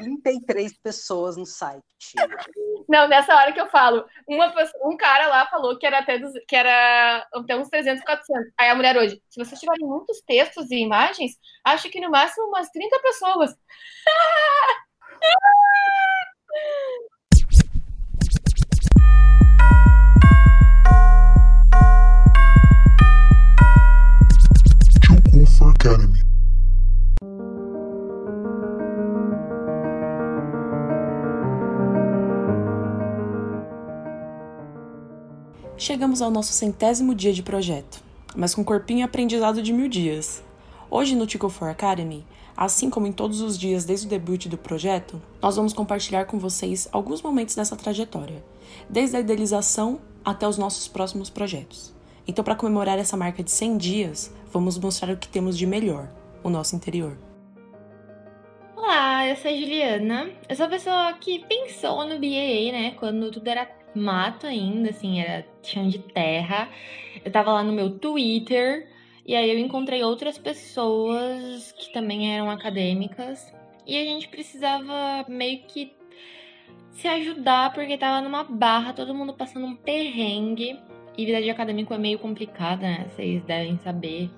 33 0.00 0.78
pessoas 0.78 1.36
no 1.36 1.46
site. 1.46 1.82
Não, 2.88 3.08
nessa 3.08 3.34
hora 3.34 3.52
que 3.52 3.60
eu 3.60 3.68
falo, 3.68 4.04
uma 4.28 4.50
pessoa, 4.52 4.88
um 4.88 4.96
cara 4.96 5.26
lá 5.28 5.46
falou 5.46 5.78
que 5.78 5.86
era 5.86 6.00
até, 6.00 6.18
dos, 6.18 6.32
que 6.46 6.54
era 6.54 7.26
até 7.32 7.56
uns 7.56 7.68
300, 7.68 8.04
400. 8.04 8.52
Aí 8.58 8.68
a 8.68 8.74
mulher 8.74 8.96
hoje, 8.96 9.20
se 9.30 9.42
vocês 9.42 9.58
tiverem 9.58 9.86
muitos 9.86 10.20
textos 10.26 10.70
e 10.70 10.76
imagens, 10.76 11.32
acho 11.64 11.88
que 11.90 12.00
no 12.00 12.10
máximo 12.10 12.48
umas 12.48 12.68
30 12.70 12.98
pessoas. 13.00 13.54
Academy. 25.84 26.33
Chegamos 35.76 36.22
ao 36.22 36.30
nosso 36.30 36.52
centésimo 36.52 37.16
dia 37.16 37.32
de 37.32 37.42
projeto, 37.42 38.00
mas 38.36 38.54
com 38.54 38.64
corpinho 38.64 39.04
aprendizado 39.04 39.60
de 39.60 39.72
mil 39.72 39.88
dias. 39.88 40.40
Hoje 40.88 41.16
no 41.16 41.26
Tico 41.26 41.48
for 41.48 41.68
Academy, 41.68 42.24
assim 42.56 42.88
como 42.88 43.08
em 43.08 43.12
todos 43.12 43.40
os 43.40 43.58
dias 43.58 43.84
desde 43.84 44.06
o 44.06 44.08
debut 44.08 44.46
do 44.46 44.56
projeto, 44.56 45.20
nós 45.42 45.56
vamos 45.56 45.72
compartilhar 45.72 46.26
com 46.26 46.38
vocês 46.38 46.88
alguns 46.92 47.20
momentos 47.20 47.56
dessa 47.56 47.74
trajetória, 47.74 48.42
desde 48.88 49.16
a 49.16 49.20
idealização 49.20 50.00
até 50.24 50.46
os 50.46 50.56
nossos 50.56 50.86
próximos 50.86 51.28
projetos. 51.28 51.92
Então, 52.26 52.44
para 52.44 52.54
comemorar 52.54 52.96
essa 52.96 53.16
marca 53.16 53.42
de 53.42 53.50
100 53.50 53.76
dias, 53.76 54.32
vamos 54.52 54.78
mostrar 54.78 55.12
o 55.12 55.16
que 55.16 55.26
temos 55.26 55.58
de 55.58 55.66
melhor, 55.66 56.08
o 56.44 56.48
nosso 56.48 56.76
interior. 56.76 57.18
Olá, 58.76 59.26
eu 59.26 59.34
sou 59.34 59.50
a 59.50 59.54
Juliana. 59.54 60.30
Eu 60.48 60.54
sou 60.54 60.66
a 60.66 60.68
pessoa 60.68 61.12
que 61.14 61.44
pensou 61.46 62.06
no 62.06 62.14
BAA, 62.14 62.70
né? 62.70 62.94
Quando 62.96 63.30
tudo 63.32 63.48
era 63.48 63.66
mato 63.94 64.46
ainda, 64.46 64.90
assim, 64.90 65.20
era 65.20 65.46
chão 65.62 65.88
de 65.88 65.98
terra. 65.98 66.68
Eu 67.24 67.30
tava 67.30 67.52
lá 67.52 67.62
no 67.62 67.72
meu 67.72 67.98
Twitter 67.98 68.88
e 69.26 69.34
aí 69.34 69.50
eu 69.50 69.58
encontrei 69.58 70.02
outras 70.02 70.36
pessoas 70.36 71.72
que 71.72 71.92
também 71.92 72.34
eram 72.34 72.50
acadêmicas 72.50 73.52
e 73.86 73.96
a 73.96 74.04
gente 74.04 74.28
precisava 74.28 75.24
meio 75.28 75.62
que 75.66 75.92
se 76.90 77.08
ajudar 77.08 77.72
porque 77.72 77.98
tava 77.98 78.22
numa 78.22 78.44
barra, 78.44 78.92
todo 78.92 79.14
mundo 79.14 79.34
passando 79.34 79.66
um 79.66 79.76
perrengue. 79.76 80.78
E 81.16 81.24
vida 81.24 81.40
de 81.40 81.50
acadêmico 81.50 81.94
é 81.94 81.98
meio 81.98 82.18
complicada, 82.18 82.82
né? 82.82 83.06
Vocês 83.08 83.42
devem 83.44 83.78
saber. 83.78 84.30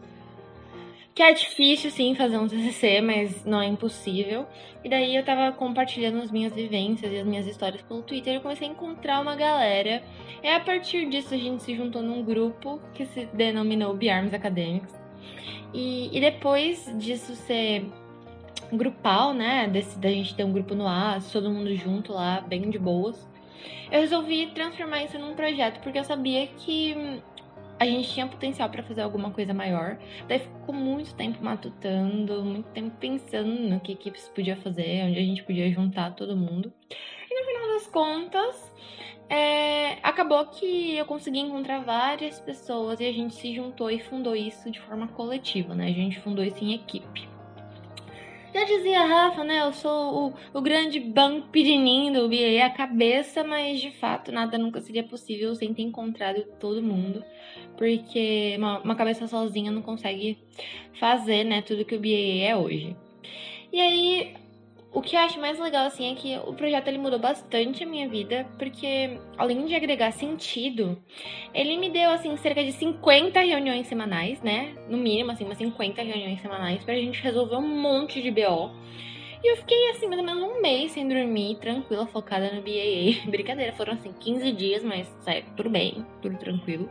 Que 1.17 1.23
é 1.23 1.33
difícil, 1.33 1.91
sim, 1.91 2.15
fazer 2.15 2.37
um 2.37 2.47
TCC, 2.47 3.01
mas 3.01 3.43
não 3.47 3.63
é 3.63 3.67
impossível. 3.67 4.47
E 4.85 4.89
daí 4.91 5.17
eu 5.17 5.25
tava 5.25 5.51
compartilhando 5.51 6.23
as 6.23 6.31
minhas 6.31 6.53
vivências 6.53 7.11
e 7.11 7.17
as 7.17 7.27
minhas 7.27 7.47
histórias 7.47 7.81
pelo 7.81 8.03
Twitter 8.03 8.35
e 8.35 8.37
eu 8.37 8.43
comecei 8.43 8.69
a 8.69 8.71
encontrar 8.71 9.23
uma 9.23 9.35
galera. 9.35 10.03
E 10.43 10.47
a 10.47 10.61
partir 10.61 11.09
disso 11.09 11.33
a 11.33 11.39
gente 11.39 11.63
se 11.63 11.75
juntou 11.75 12.03
num 12.03 12.23
grupo 12.23 12.83
que 12.93 13.07
se 13.07 13.25
denominou 13.33 13.95
Biarms 13.95 14.35
Academics. 14.35 14.95
E, 15.73 16.15
e 16.15 16.21
depois 16.21 16.85
disso 16.99 17.35
ser 17.35 17.87
grupal, 18.71 19.33
né? 19.33 19.69
Desse, 19.69 19.99
da 19.99 20.11
gente 20.11 20.35
ter 20.35 20.45
um 20.45 20.53
grupo 20.53 20.75
no 20.75 20.87
ar, 20.87 21.23
todo 21.33 21.51
mundo 21.51 21.75
junto 21.75 22.13
lá, 22.13 22.43
bem 22.43 22.69
de 22.69 22.79
boas 22.79 23.27
eu 23.91 24.01
resolvi 24.01 24.47
transformar 24.49 25.05
isso 25.05 25.19
num 25.19 25.35
projeto 25.35 25.81
porque 25.81 25.99
eu 25.99 26.05
sabia 26.05 26.47
que 26.47 27.23
a 27.79 27.85
gente 27.85 28.13
tinha 28.13 28.27
potencial 28.27 28.69
para 28.69 28.83
fazer 28.83 29.03
alguma 29.03 29.31
coisa 29.31 29.53
maior. 29.53 29.99
Daí 30.29 30.39
ficou 30.39 30.75
muito 30.75 31.15
tempo 31.15 31.43
matutando, 31.43 32.43
muito 32.43 32.69
tempo 32.71 32.97
pensando 32.99 33.49
no 33.49 33.81
que, 33.81 33.95
que 33.95 34.13
podia 34.35 34.57
fazer, 34.57 35.05
onde 35.05 35.19
a 35.19 35.23
gente 35.23 35.43
podia 35.43 35.71
juntar 35.71 36.15
todo 36.15 36.37
mundo. 36.37 36.73
E 37.31 37.41
no 37.41 37.47
final 37.47 37.69
das 37.75 37.87
contas, 37.89 38.73
é, 39.29 39.99
acabou 40.03 40.45
que 40.47 40.97
eu 40.97 41.05
consegui 41.05 41.41
encontrar 41.41 41.81
várias 41.81 42.41
pessoas 42.41 43.01
e 43.01 43.07
a 43.07 43.13
gente 43.13 43.35
se 43.35 43.55
juntou 43.55 43.91
e 43.91 43.99
fundou 43.99 44.35
isso 44.35 44.71
de 44.71 44.81
forma 44.81 45.09
coletiva, 45.09 45.75
né? 45.75 45.87
A 45.87 45.93
gente 45.93 46.21
fundou 46.21 46.45
isso 46.45 46.63
em 46.65 46.75
equipe. 46.75 47.36
Já 48.57 48.65
dizia 48.65 49.03
a 49.03 49.05
Rafa, 49.05 49.45
né? 49.45 49.61
Eu 49.61 49.73
sou 49.75 50.29
o, 50.29 50.35
o 50.55 50.63
grande 50.63 50.99
banco 50.99 51.49
do 51.49 52.27
BA, 52.27 52.65
a 52.65 52.71
cabeça, 52.71 53.45
mas 53.45 53.79
de 53.79 53.91
fato 53.91 54.33
nada 54.33 54.57
nunca 54.57 54.81
seria 54.81 55.05
possível 55.05 55.55
sem 55.55 55.75
ter 55.75 55.83
encontrado 55.83 56.43
todo 56.59 56.83
mundo. 56.83 57.23
Porque 57.77 58.55
uma, 58.57 58.79
uma 58.79 58.97
cabeça 58.97 59.29
sozinha 59.29 59.71
não 59.71 59.83
consegue 59.83 60.39
fazer, 60.99 61.45
né, 61.45 61.61
tudo 61.61 61.85
que 61.85 61.97
o 61.97 62.01
BA 62.01 62.47
é 62.47 62.57
hoje. 62.57 62.97
E 63.71 63.79
aí, 63.79 64.35
o 64.97 65.03
que 65.03 65.15
eu 65.15 65.21
acho 65.21 65.39
mais 65.39 65.59
legal, 65.59 65.85
assim, 65.85 66.11
é 66.11 66.15
que 66.15 66.39
o 66.49 66.55
projeto 66.55 66.89
ele 66.89 66.97
mudou 66.97 67.19
bastante 67.19 67.85
a 67.85 67.87
minha 67.87 68.09
vida, 68.09 68.47
porque 68.59 69.21
além 69.37 69.67
de 69.67 69.75
agregar 69.75 70.11
sentido, 70.11 70.97
ele 71.53 71.77
me 71.77 71.91
deu, 71.91 72.09
assim, 72.09 72.35
cerca 72.39 72.65
de 72.65 72.73
50 72.73 73.39
reuniões 73.41 73.87
semanais, 73.89 74.41
né? 74.41 74.75
No 74.89 74.97
mínimo, 74.97 75.31
assim, 75.31 75.45
umas 75.45 75.59
50 75.59 76.01
reuniões 76.01 76.41
semanais 76.41 76.83
pra 76.83 76.95
gente 76.95 77.21
resolver 77.21 77.57
um 77.57 77.69
monte 77.69 78.23
de 78.23 78.31
BO. 78.31 78.71
E 79.45 79.53
eu 79.53 79.59
fiquei, 79.59 79.91
assim, 79.91 80.07
mais 80.07 80.19
ou 80.19 80.25
menos 80.25 80.43
um 80.43 80.63
mês 80.63 80.93
sem 80.93 81.07
dormir, 81.07 81.59
tranquila, 81.59 82.07
focada 82.07 82.51
no 82.53 82.63
BAA. 82.63 83.21
Brincadeira, 83.31 83.75
foram, 83.75 83.93
assim, 83.93 84.15
15 84.19 84.51
dias, 84.53 84.83
mas, 84.83 85.07
sabe, 85.21 85.45
tudo 85.55 85.69
bem, 85.69 86.07
tudo 86.23 86.39
tranquilo. 86.39 86.89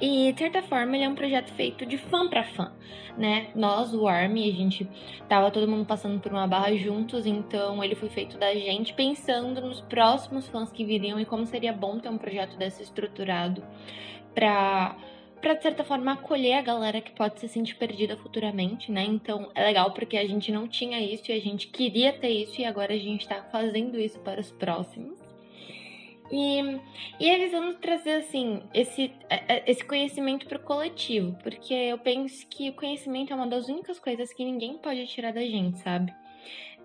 E, 0.00 0.32
de 0.32 0.38
certa 0.38 0.62
forma, 0.62 0.96
ele 0.96 1.04
é 1.04 1.08
um 1.08 1.14
projeto 1.14 1.52
feito 1.52 1.84
de 1.84 1.98
fã 1.98 2.26
para 2.28 2.42
fã, 2.42 2.72
né? 3.18 3.48
Nós, 3.54 3.92
o 3.92 4.08
Army, 4.08 4.48
a 4.48 4.52
gente 4.52 4.88
tava 5.28 5.50
todo 5.50 5.68
mundo 5.68 5.84
passando 5.84 6.18
por 6.20 6.32
uma 6.32 6.46
barra 6.46 6.74
juntos, 6.74 7.26
então 7.26 7.84
ele 7.84 7.94
foi 7.94 8.08
feito 8.08 8.38
da 8.38 8.54
gente 8.54 8.94
pensando 8.94 9.60
nos 9.60 9.82
próximos 9.82 10.48
fãs 10.48 10.72
que 10.72 10.84
viriam 10.84 11.20
e 11.20 11.26
como 11.26 11.44
seria 11.44 11.72
bom 11.72 11.98
ter 11.98 12.08
um 12.08 12.16
projeto 12.16 12.56
desse 12.56 12.82
estruturado 12.82 13.62
pra 14.34 14.96
para 15.40 15.54
de 15.54 15.62
certa 15.62 15.82
forma 15.82 16.12
acolher 16.12 16.54
a 16.54 16.62
galera 16.62 17.00
que 17.00 17.12
pode 17.12 17.40
se 17.40 17.48
sentir 17.48 17.74
perdida 17.76 18.16
futuramente, 18.16 18.92
né? 18.92 19.04
Então 19.04 19.50
é 19.54 19.64
legal 19.64 19.92
porque 19.92 20.16
a 20.16 20.26
gente 20.26 20.52
não 20.52 20.68
tinha 20.68 21.00
isso 21.00 21.30
e 21.30 21.34
a 21.34 21.40
gente 21.40 21.68
queria 21.68 22.12
ter 22.12 22.28
isso 22.28 22.60
e 22.60 22.64
agora 22.64 22.92
a 22.92 22.98
gente 22.98 23.26
tá 23.26 23.42
fazendo 23.50 23.98
isso 23.98 24.18
para 24.20 24.40
os 24.40 24.50
próximos. 24.50 25.19
E, 26.30 26.78
e 27.18 27.48
vão 27.48 27.74
trazer, 27.74 28.12
assim, 28.12 28.62
esse, 28.72 29.12
é, 29.28 29.56
é, 29.56 29.70
esse 29.70 29.84
conhecimento 29.84 30.46
para 30.46 30.58
o 30.58 30.62
coletivo, 30.62 31.36
porque 31.42 31.74
eu 31.74 31.98
penso 31.98 32.46
que 32.48 32.70
o 32.70 32.74
conhecimento 32.74 33.32
é 33.32 33.36
uma 33.36 33.48
das 33.48 33.68
únicas 33.68 33.98
coisas 33.98 34.32
que 34.32 34.44
ninguém 34.44 34.78
pode 34.78 35.06
tirar 35.08 35.32
da 35.32 35.40
gente, 35.40 35.78
sabe? 35.80 36.14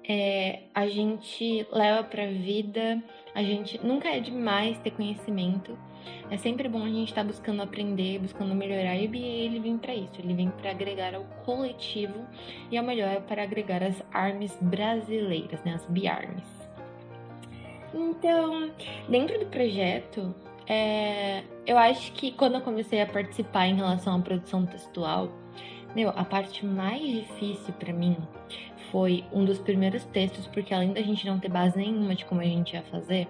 É, 0.08 0.64
a 0.74 0.88
gente 0.88 1.66
leva 1.72 2.04
para 2.04 2.24
a 2.24 2.28
vida, 2.28 3.04
a 3.34 3.44
gente 3.44 3.84
nunca 3.84 4.10
é 4.10 4.20
demais 4.20 4.78
ter 4.80 4.92
conhecimento. 4.92 5.78
É 6.30 6.38
sempre 6.38 6.70
bom 6.70 6.84
a 6.84 6.88
gente 6.88 7.10
estar 7.10 7.22
tá 7.22 7.28
buscando 7.28 7.62
aprender, 7.62 8.20
buscando 8.20 8.54
melhorar. 8.54 8.96
E 8.96 9.08
o 9.08 9.10
BA 9.10 9.18
ele 9.18 9.60
vem 9.60 9.78
para 9.78 9.96
isso, 9.96 10.20
ele 10.20 10.34
vem 10.34 10.50
para 10.50 10.72
agregar 10.72 11.16
ao 11.16 11.24
coletivo 11.44 12.26
e 12.72 12.78
ao 12.78 12.84
melhor 12.84 13.22
para 13.22 13.44
agregar 13.44 13.82
as 13.82 14.04
armas 14.12 14.56
brasileiras, 14.62 15.64
né, 15.64 15.74
as 15.74 15.86
B-arms. 15.86 16.65
Então, 17.96 18.70
dentro 19.08 19.40
do 19.40 19.46
projeto, 19.46 20.36
é, 20.68 21.44
eu 21.66 21.78
acho 21.78 22.12
que 22.12 22.32
quando 22.32 22.56
eu 22.56 22.62
comecei 22.62 23.02
a 23.02 23.06
participar 23.06 23.68
em 23.68 23.76
relação 23.76 24.18
à 24.18 24.20
produção 24.20 24.66
textual, 24.66 25.32
meu, 25.96 26.10
a 26.10 26.26
parte 26.26 26.66
mais 26.66 27.02
difícil 27.02 27.74
para 27.76 27.94
mim 27.94 28.18
foi 28.92 29.24
um 29.32 29.46
dos 29.46 29.60
primeiros 29.60 30.04
textos, 30.06 30.46
porque 30.48 30.74
além 30.74 30.92
da 30.92 31.02
gente 31.02 31.26
não 31.26 31.40
ter 31.40 31.50
base 31.50 31.78
nenhuma 31.78 32.16
de 32.16 32.26
como 32.26 32.42
a 32.42 32.46
gente 32.46 32.74
ia 32.74 32.84
fazer, 32.84 33.30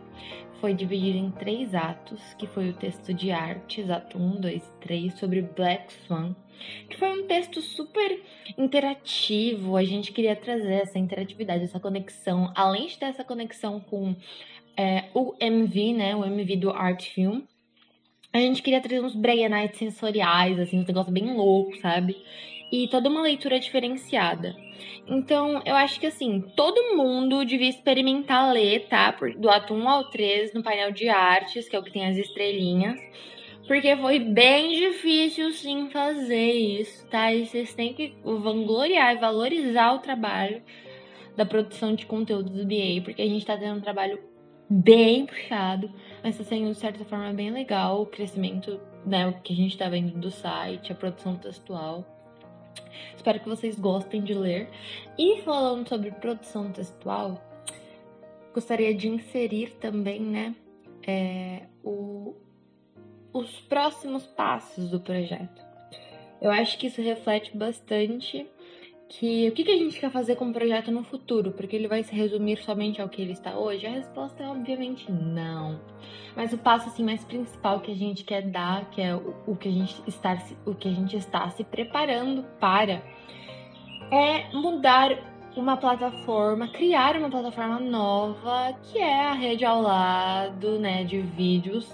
foi 0.60 0.74
dividido 0.74 1.18
em 1.18 1.30
três 1.30 1.76
atos, 1.76 2.20
que 2.40 2.48
foi 2.48 2.70
o 2.70 2.74
texto 2.74 3.14
de 3.14 3.30
artes, 3.32 3.90
ato 3.90 4.18
1, 4.18 4.42
2 4.42 4.74
3, 4.82 5.14
sobre 5.14 5.42
Black 5.42 5.94
Swan, 6.08 6.36
que 6.90 6.98
foi 6.98 7.12
um 7.12 7.28
texto 7.28 7.62
super 7.62 8.20
interativo, 8.58 9.76
a 9.78 9.84
gente 9.84 10.12
queria 10.12 10.36
trazer 10.36 10.82
essa 10.82 10.98
interatividade, 10.98 11.64
essa 11.64 11.80
conexão, 11.80 12.52
além 12.56 12.88
de 12.88 12.98
ter 12.98 13.06
essa 13.06 13.24
conexão 13.24 13.80
com 13.80 14.16
é, 14.78 15.06
o 15.14 15.34
MV, 15.40 15.94
né? 15.94 16.16
O 16.16 16.26
MV 16.26 16.56
do 16.58 16.70
Art 16.70 17.04
Film. 17.10 17.42
A 18.32 18.40
gente 18.40 18.62
queria 18.62 18.82
trazer 18.82 19.02
uns 19.02 19.16
Nights 19.16 19.80
sensoriais, 19.80 20.60
assim, 20.60 20.80
um 20.80 20.86
negócio 20.86 21.12
bem 21.12 21.34
louco, 21.34 21.78
sabe? 21.78 22.18
E 22.72 22.88
toda 22.90 23.10
uma 23.10 23.22
leitura 23.22 23.60
diferenciada. 23.60 24.56
Então, 25.08 25.62
eu 25.66 25.76
acho 25.76 26.00
que 26.00 26.08
assim, 26.08 26.42
todo 26.56 26.98
mundo 26.98 27.46
devia 27.46 27.70
experimentar 27.70 28.52
ler, 28.52 28.88
tá? 28.88 29.16
Do 29.38 29.50
ato 29.50 29.74
1 29.74 29.88
ao 29.88 30.10
3 30.10 30.54
no 30.54 30.64
painel 30.64 30.92
de 30.92 31.08
artes, 31.08 31.70
que 31.70 31.76
é 31.76 31.80
o 31.80 31.84
que 31.84 31.92
tem 31.92 32.08
as 32.08 32.18
estrelinhas. 32.18 33.00
Porque 33.68 33.96
foi 33.96 34.20
bem 34.20 34.74
difícil 34.74 35.52
sim 35.52 35.90
fazer 35.90 36.52
isso, 36.52 37.08
tá? 37.08 37.34
E 37.34 37.46
vocês 37.46 37.74
têm 37.74 37.94
que 37.94 38.16
vangloriar 38.24 39.16
e 39.16 39.20
valorizar 39.20 39.94
o 39.94 40.00
trabalho 40.00 40.62
da 41.36 41.46
produção 41.46 41.96
de 41.96 42.06
conteúdo 42.06 42.50
do 42.50 42.66
BA, 42.66 43.02
porque 43.04 43.22
a 43.22 43.28
gente 43.28 43.46
tá 43.46 43.58
tendo 43.58 43.78
um 43.78 43.82
trabalho 43.82 44.20
bem 44.70 45.26
puxado, 45.26 45.92
mas 46.24 46.38
tá 46.38 46.44
sendo 46.44 46.72
de 46.72 46.80
certa 46.80 47.06
forma 47.06 47.32
bem 47.34 47.52
legal 47.52 48.02
o 48.02 48.06
crescimento, 48.06 48.80
né, 49.06 49.28
o 49.28 49.34
que 49.42 49.54
a 49.54 49.56
gente 49.56 49.78
tá 49.78 49.88
vendo 49.88 50.18
do 50.18 50.32
site, 50.32 50.92
a 50.92 50.96
produção 50.96 51.36
textual. 51.36 52.06
Espero 53.16 53.40
que 53.40 53.50
vocês 53.50 53.80
gostem 53.80 54.22
de 54.22 54.34
ler. 54.34 54.70
E 55.18 55.42
falando 55.42 55.88
sobre 55.88 56.12
produção 56.12 56.72
textual, 56.72 57.42
gostaria 58.54 58.94
de 58.94 59.08
inserir 59.08 59.72
também, 59.80 60.20
né, 60.20 60.56
é, 61.08 61.64
o, 61.84 62.36
os 63.32 63.60
próximos 63.62 64.26
passos 64.26 64.90
do 64.90 65.00
projeto. 65.00 65.64
Eu 66.42 66.52
acho 66.52 66.78
que 66.78 66.88
isso 66.88 67.02
reflete 67.02 67.56
bastante 67.56 68.48
que 69.08 69.50
o 69.50 69.52
que, 69.52 69.64
que 69.64 69.72
a 69.72 69.78
gente 69.78 70.00
quer 70.00 70.10
fazer 70.10 70.36
com 70.36 70.50
o 70.50 70.54
projeto 70.54 70.92
no 70.92 71.04
futuro, 71.04 71.52
porque 71.52 71.76
ele 71.76 71.88
vai 71.88 72.04
se 72.04 72.14
resumir 72.14 72.58
somente 72.58 73.02
ao 73.02 73.08
que 73.08 73.22
ele 73.22 73.34
está 73.34 73.58
hoje? 73.58 73.86
A 73.86 73.92
resposta 73.92 74.44
é 74.44 74.48
obviamente 74.48 75.12
não. 75.12 75.80
Mas 76.36 76.52
o 76.54 76.58
passo 76.58 76.90
assim 76.90 77.04
mais 77.04 77.24
principal 77.24 77.80
que 77.80 77.92
a 77.92 77.96
gente 77.96 78.24
quer 78.24 78.42
dar, 78.42 78.90
que 78.90 79.02
é 79.02 79.16
o, 79.16 79.36
o 79.48 79.56
que 79.56 79.70
a 79.70 79.72
gente 79.72 80.02
está 80.08 80.38
o 80.66 80.74
que 80.74 80.90
a 80.90 80.92
gente 80.92 81.16
está 81.16 81.50
se 81.50 81.64
preparando 81.64 82.44
para 82.60 83.04
é 84.12 84.52
mudar 84.54 85.18
uma 85.56 85.78
plataforma, 85.78 86.68
criar 86.68 87.16
uma 87.16 87.30
plataforma 87.30 87.80
nova, 87.80 88.74
que 88.84 88.98
é 88.98 89.28
a 89.28 89.34
rede 89.34 89.64
ao 89.64 89.82
lado, 89.82 90.78
né, 90.80 91.04
de 91.04 91.22
vídeos. 91.22 91.90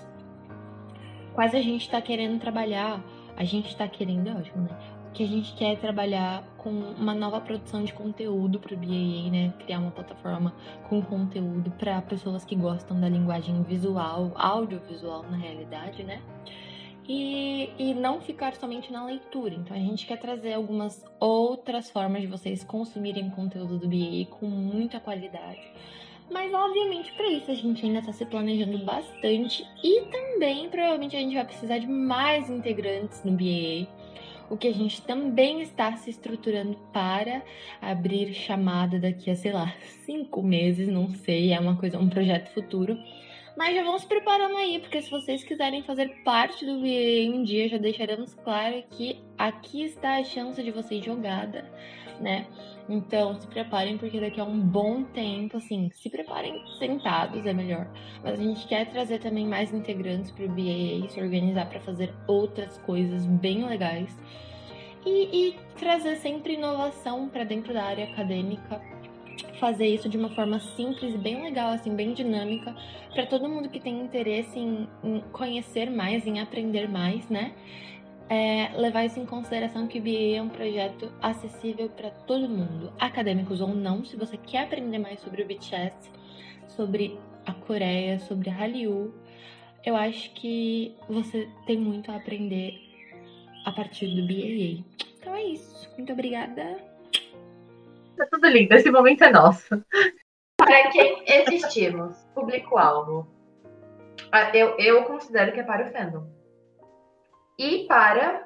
Quais 1.34 1.54
a 1.54 1.62
gente 1.62 1.82
está 1.82 2.02
querendo 2.02 2.40
trabalhar? 2.40 3.04
A 3.38 3.44
gente 3.44 3.70
está 3.70 3.88
querendo, 3.88 4.28
é 4.28 4.34
ótimo, 4.34 4.64
né? 4.64 5.01
Que 5.14 5.24
a 5.24 5.28
gente 5.28 5.54
quer 5.56 5.78
trabalhar 5.78 6.44
com 6.58 6.70
uma 6.70 7.14
nova 7.14 7.42
produção 7.42 7.84
de 7.84 7.94
conteúdo 7.94 8.60
para 8.60 8.74
o 8.74 8.78
BAA, 8.78 9.30
né? 9.30 9.54
Criar 9.60 9.80
uma 9.80 9.92
plataforma 9.92 10.54
com 10.88 11.02
conteúdo 11.02 11.70
para 11.72 12.02
pessoas 12.02 12.46
que 12.46 12.56
gostam 12.56 13.00
da 13.00 13.10
linguagem 13.10 13.62
visual, 13.64 14.32
audiovisual 14.36 15.24
na 15.24 15.38
realidade, 15.38 16.04
né? 16.04 16.22
E, 17.08 17.72
e 17.78 17.94
não 17.94 18.22
ficar 18.22 18.56
somente 18.56 18.92
na 18.92 19.04
leitura. 19.06 19.54
Então 19.56 19.76
a 19.76 19.80
gente 19.80 20.06
quer 20.06 20.18
trazer 20.18 20.54
algumas 20.54 21.04
outras 21.20 21.90
formas 21.90 22.22
de 22.22 22.28
vocês 22.28 22.64
consumirem 22.64 23.30
conteúdo 23.32 23.78
do 23.78 23.88
BAA 23.88 24.26
com 24.40 24.46
muita 24.46 25.00
qualidade. 25.00 25.62
Mas 26.30 26.54
obviamente 26.54 27.12
para 27.14 27.28
isso 27.28 27.52
a 27.52 27.56
gente 27.56 27.86
ainda 27.86 28.00
está 28.00 28.14
se 28.14 28.26
planejando 28.26 28.78
bastante 28.86 29.68
e 29.84 30.06
também 30.06 30.70
provavelmente 30.70 31.18
a 31.18 31.20
gente 31.20 31.36
vai 31.36 31.44
precisar 31.44 31.80
de 31.80 31.88
mais 31.88 32.50
integrantes 32.50 33.22
no 33.26 33.34
BAA 33.34 34.01
o 34.52 34.58
que 34.58 34.68
a 34.68 34.74
gente 34.74 35.02
também 35.04 35.62
está 35.62 35.96
se 35.96 36.10
estruturando 36.10 36.78
para 36.92 37.42
abrir 37.82 38.34
chamada 38.34 39.00
daqui 39.00 39.32
a, 39.32 39.36
sei 39.36 39.54
lá, 39.54 39.74
cinco 40.06 40.44
meses, 40.44 40.90
não 40.90 41.10
sei, 41.16 41.54
é 41.54 41.60
uma 41.60 41.78
coisa, 41.78 41.98
um 41.98 42.10
projeto 42.10 42.54
futuro. 42.54 42.98
Mas 43.56 43.74
já 43.74 43.84
vamos 43.84 44.04
preparando 44.04 44.58
aí, 44.58 44.80
porque 44.80 45.02
se 45.02 45.10
vocês 45.10 45.42
quiserem 45.44 45.84
fazer 45.84 46.10
parte 46.26 46.66
do 46.66 46.82
VA 46.82 47.34
um 47.34 47.44
dia, 47.44 47.70
já 47.70 47.78
deixaremos 47.78 48.34
claro 48.34 48.84
que 48.92 49.20
aqui 49.38 49.84
está 49.84 50.18
a 50.18 50.24
chance 50.24 50.62
de 50.62 50.72
vocês 50.72 51.04
jogada, 51.04 51.66
né? 52.22 52.48
Então 52.88 53.40
se 53.40 53.48
preparem, 53.48 53.98
porque 53.98 54.20
daqui 54.20 54.40
a 54.40 54.44
um 54.44 54.60
bom 54.60 55.04
tempo, 55.04 55.58
assim, 55.58 55.90
se 55.94 56.10
preparem 56.10 56.62
sentados, 56.78 57.46
é 57.46 57.54
melhor. 57.54 57.88
Mas 58.24 58.40
a 58.40 58.44
gente 58.44 58.68
quer 58.68 58.90
trazer 58.90 59.20
também 59.20 59.48
mais 59.48 59.74
integrantes 59.74 60.32
para 60.32 60.46
o 60.46 60.50
BAA, 60.50 61.10
se 61.10 61.20
organizar 61.22 61.68
para 61.70 61.80
fazer 61.80 62.14
outras 62.28 62.78
coisas 62.80 63.26
bem 63.26 63.66
legais. 63.66 64.16
E, 65.06 65.10
e 65.50 65.56
trazer 65.80 66.18
sempre 66.18 66.54
inovação 66.54 67.28
para 67.28 67.44
dentro 67.44 67.74
da 67.74 67.84
área 67.84 68.06
acadêmica, 68.06 68.80
fazer 69.60 69.88
isso 69.88 70.08
de 70.08 70.18
uma 70.18 70.30
forma 70.30 70.60
simples 70.60 71.16
e 71.16 71.18
bem 71.18 71.42
legal, 71.42 71.72
assim, 71.72 71.96
bem 71.96 72.14
dinâmica, 72.14 72.76
para 73.14 73.26
todo 73.26 73.50
mundo 73.50 73.70
que 73.70 73.80
tem 73.80 74.00
interesse 74.00 74.60
em, 74.60 74.88
em, 75.04 75.22
conhecer 75.32 75.90
mais, 75.90 76.26
em 76.28 76.40
aprender 76.40 76.88
mais, 76.88 77.28
né? 77.30 77.54
É, 78.34 78.72
levar 78.78 79.04
isso 79.04 79.20
em 79.20 79.26
consideração 79.26 79.88
que 79.88 80.00
o 80.00 80.02
BA 80.02 80.38
é 80.38 80.42
um 80.42 80.48
projeto 80.48 81.12
acessível 81.22 81.90
para 81.90 82.10
todo 82.12 82.48
mundo, 82.48 82.94
acadêmicos 82.98 83.60
ou 83.60 83.76
não. 83.76 84.06
Se 84.06 84.16
você 84.16 84.38
quer 84.38 84.64
aprender 84.64 85.00
mais 85.00 85.20
sobre 85.20 85.44
o 85.44 85.46
BTS, 85.46 86.10
sobre 86.70 87.20
a 87.46 87.52
Coreia, 87.52 88.20
sobre 88.20 88.50
a 88.50 88.54
Hallyu, 88.54 89.14
eu 89.86 89.98
acho 89.98 90.34
que 90.34 90.96
você 91.10 91.50
tem 91.68 91.78
muito 91.78 92.10
a 92.10 92.16
aprender 92.16 92.80
a 93.66 93.72
partir 93.74 94.08
do 94.16 94.26
BAA. 94.26 94.82
Então 95.20 95.36
é 95.36 95.44
isso. 95.44 95.90
Muito 95.98 96.14
obrigada. 96.14 96.80
Tá 98.16 98.28
tudo 98.32 98.48
lindo. 98.48 98.74
Esse 98.74 98.90
momento 98.90 99.26
é 99.26 99.30
nosso. 99.30 99.68
Para 100.56 100.90
quem 100.90 101.22
existimos? 101.28 102.16
Público-alvo. 102.34 103.28
Ah, 104.32 104.56
eu, 104.56 104.78
eu 104.78 105.04
considero 105.04 105.52
que 105.52 105.60
é 105.60 105.64
para 105.64 105.86
o 105.86 105.92
fandom 105.92 106.41
e 107.62 107.86
para 107.86 108.44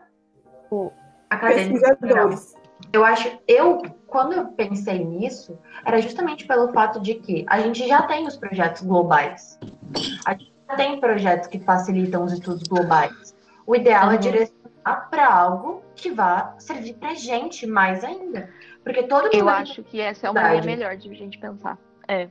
o 0.70 0.92
acadêmicos. 1.30 2.54
Eu 2.92 3.06
acho, 3.06 3.32
eu, 3.48 3.82
quando 4.08 4.34
eu 4.34 4.48
pensei 4.50 5.04
nisso, 5.04 5.58
era 5.86 6.02
justamente 6.02 6.46
pelo 6.46 6.74
fato 6.74 7.00
de 7.00 7.16
que 7.16 7.46
a 7.48 7.60
gente 7.62 7.88
já 7.88 8.04
tem 8.04 8.28
os 8.28 8.36
projetos 8.36 8.82
globais. 8.82 9.58
A 10.26 10.34
gente 10.34 10.54
já 10.70 10.76
tem 10.76 11.00
projetos 11.00 11.48
que 11.48 11.60
facilitam 11.60 12.26
os 12.26 12.34
estudos 12.34 12.64
globais. 12.68 13.34
O 13.66 13.74
ideal 13.76 14.04
é 14.04 14.08
uhum. 14.08 14.14
é 14.14 14.18
direcionar 14.18 15.10
para 15.10 15.34
algo 15.34 15.82
que 15.96 16.12
vá 16.12 16.54
servir 16.60 16.96
para 16.96 17.16
gente 17.16 17.66
mais 17.66 18.04
ainda. 18.04 18.50
Porque 18.84 19.04
todo 19.04 19.24
mundo. 19.24 19.36
Eu 19.36 19.50
acho 19.50 19.82
que 19.82 20.02
essa 20.02 20.28
é 20.28 20.30
uma 20.30 20.42
maneira 20.42 20.66
melhor 20.66 20.98
de 20.98 21.10
a 21.10 21.14
gente 21.14 21.40
pensar. 21.40 21.78
É. 22.08 22.28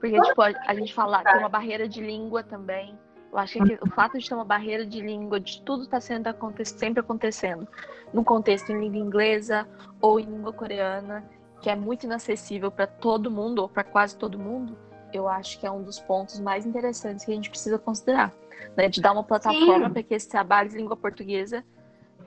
Porque, 0.00 0.20
tipo, 0.20 0.40
a, 0.40 0.52
a 0.66 0.74
gente 0.74 0.94
falar, 0.94 1.24
tem 1.24 1.38
uma 1.38 1.48
barreira 1.48 1.88
de 1.88 2.00
língua 2.00 2.42
também. 2.42 2.96
Eu 3.34 3.40
acho 3.40 3.58
que 3.64 3.78
o 3.82 3.90
fato 3.90 4.16
de 4.16 4.28
ter 4.28 4.34
uma 4.36 4.44
barreira 4.44 4.86
de 4.86 5.00
língua, 5.00 5.40
de 5.40 5.60
tudo 5.62 5.82
estar 5.82 5.96
tá 5.96 6.00
sendo 6.00 6.30
sempre 6.64 7.00
acontecendo, 7.00 7.66
num 8.12 8.22
contexto 8.22 8.70
em 8.70 8.78
língua 8.78 9.00
inglesa 9.00 9.66
ou 10.00 10.20
em 10.20 10.24
língua 10.24 10.52
coreana, 10.52 11.28
que 11.60 11.68
é 11.68 11.74
muito 11.74 12.04
inacessível 12.04 12.70
para 12.70 12.86
todo 12.86 13.32
mundo 13.32 13.58
ou 13.58 13.68
para 13.68 13.82
quase 13.82 14.16
todo 14.16 14.38
mundo, 14.38 14.78
eu 15.12 15.26
acho 15.26 15.58
que 15.58 15.66
é 15.66 15.70
um 15.70 15.82
dos 15.82 15.98
pontos 15.98 16.38
mais 16.38 16.64
interessantes 16.64 17.24
que 17.24 17.32
a 17.32 17.34
gente 17.34 17.50
precisa 17.50 17.76
considerar, 17.76 18.32
né? 18.76 18.88
De 18.88 19.00
dar 19.00 19.10
uma 19.10 19.24
plataforma 19.24 19.90
para 19.90 20.04
que 20.04 20.14
esses 20.14 20.28
trabalhos 20.28 20.72
de 20.72 20.78
língua 20.78 20.96
portuguesa 20.96 21.64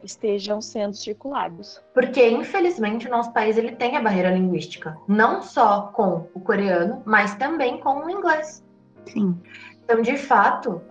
estejam 0.04 0.60
sendo 0.60 0.94
circulados. 0.94 1.82
Porque, 1.94 2.30
infelizmente, 2.30 3.08
o 3.08 3.10
nosso 3.10 3.32
país 3.32 3.58
ele 3.58 3.72
tem 3.72 3.96
a 3.96 4.02
barreira 4.02 4.32
linguística, 4.32 4.98
não 5.08 5.42
só 5.42 5.84
com 5.94 6.28
o 6.34 6.40
coreano, 6.42 7.02
mas 7.06 7.34
também 7.36 7.78
com 7.78 8.06
o 8.06 8.10
inglês. 8.10 8.62
Sim. 9.06 9.42
Então, 9.86 10.02
de 10.02 10.18
fato, 10.18 10.82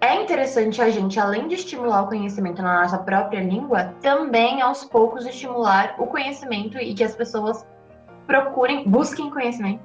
é 0.00 0.22
interessante 0.22 0.80
a 0.82 0.90
gente, 0.90 1.18
além 1.18 1.48
de 1.48 1.54
estimular 1.54 2.02
o 2.02 2.08
conhecimento 2.08 2.62
na 2.62 2.82
nossa 2.82 2.98
própria 2.98 3.40
língua, 3.40 3.94
também 4.02 4.60
aos 4.60 4.84
poucos 4.84 5.24
estimular 5.26 5.94
o 5.98 6.06
conhecimento 6.06 6.78
e 6.78 6.94
que 6.94 7.02
as 7.02 7.14
pessoas 7.14 7.66
procurem, 8.26 8.88
busquem 8.88 9.30
conhecimento. 9.30 9.82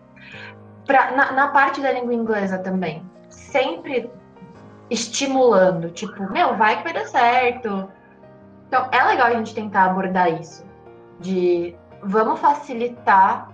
Pra, 0.85 1.11
na, 1.11 1.31
na 1.31 1.47
parte 1.49 1.79
da 1.81 1.91
língua 1.91 2.13
inglesa 2.13 2.57
também. 2.57 3.03
Sempre 3.29 4.11
estimulando, 4.89 5.89
tipo, 5.91 6.29
meu, 6.31 6.57
vai 6.57 6.77
que 6.77 6.83
vai 6.83 6.93
dar 6.93 7.05
certo. 7.05 7.89
Então, 8.67 8.89
é 8.91 9.03
legal 9.03 9.27
a 9.27 9.33
gente 9.33 9.55
tentar 9.55 9.85
abordar 9.85 10.41
isso. 10.41 10.65
De 11.19 11.75
vamos 12.03 12.39
facilitar 12.39 13.49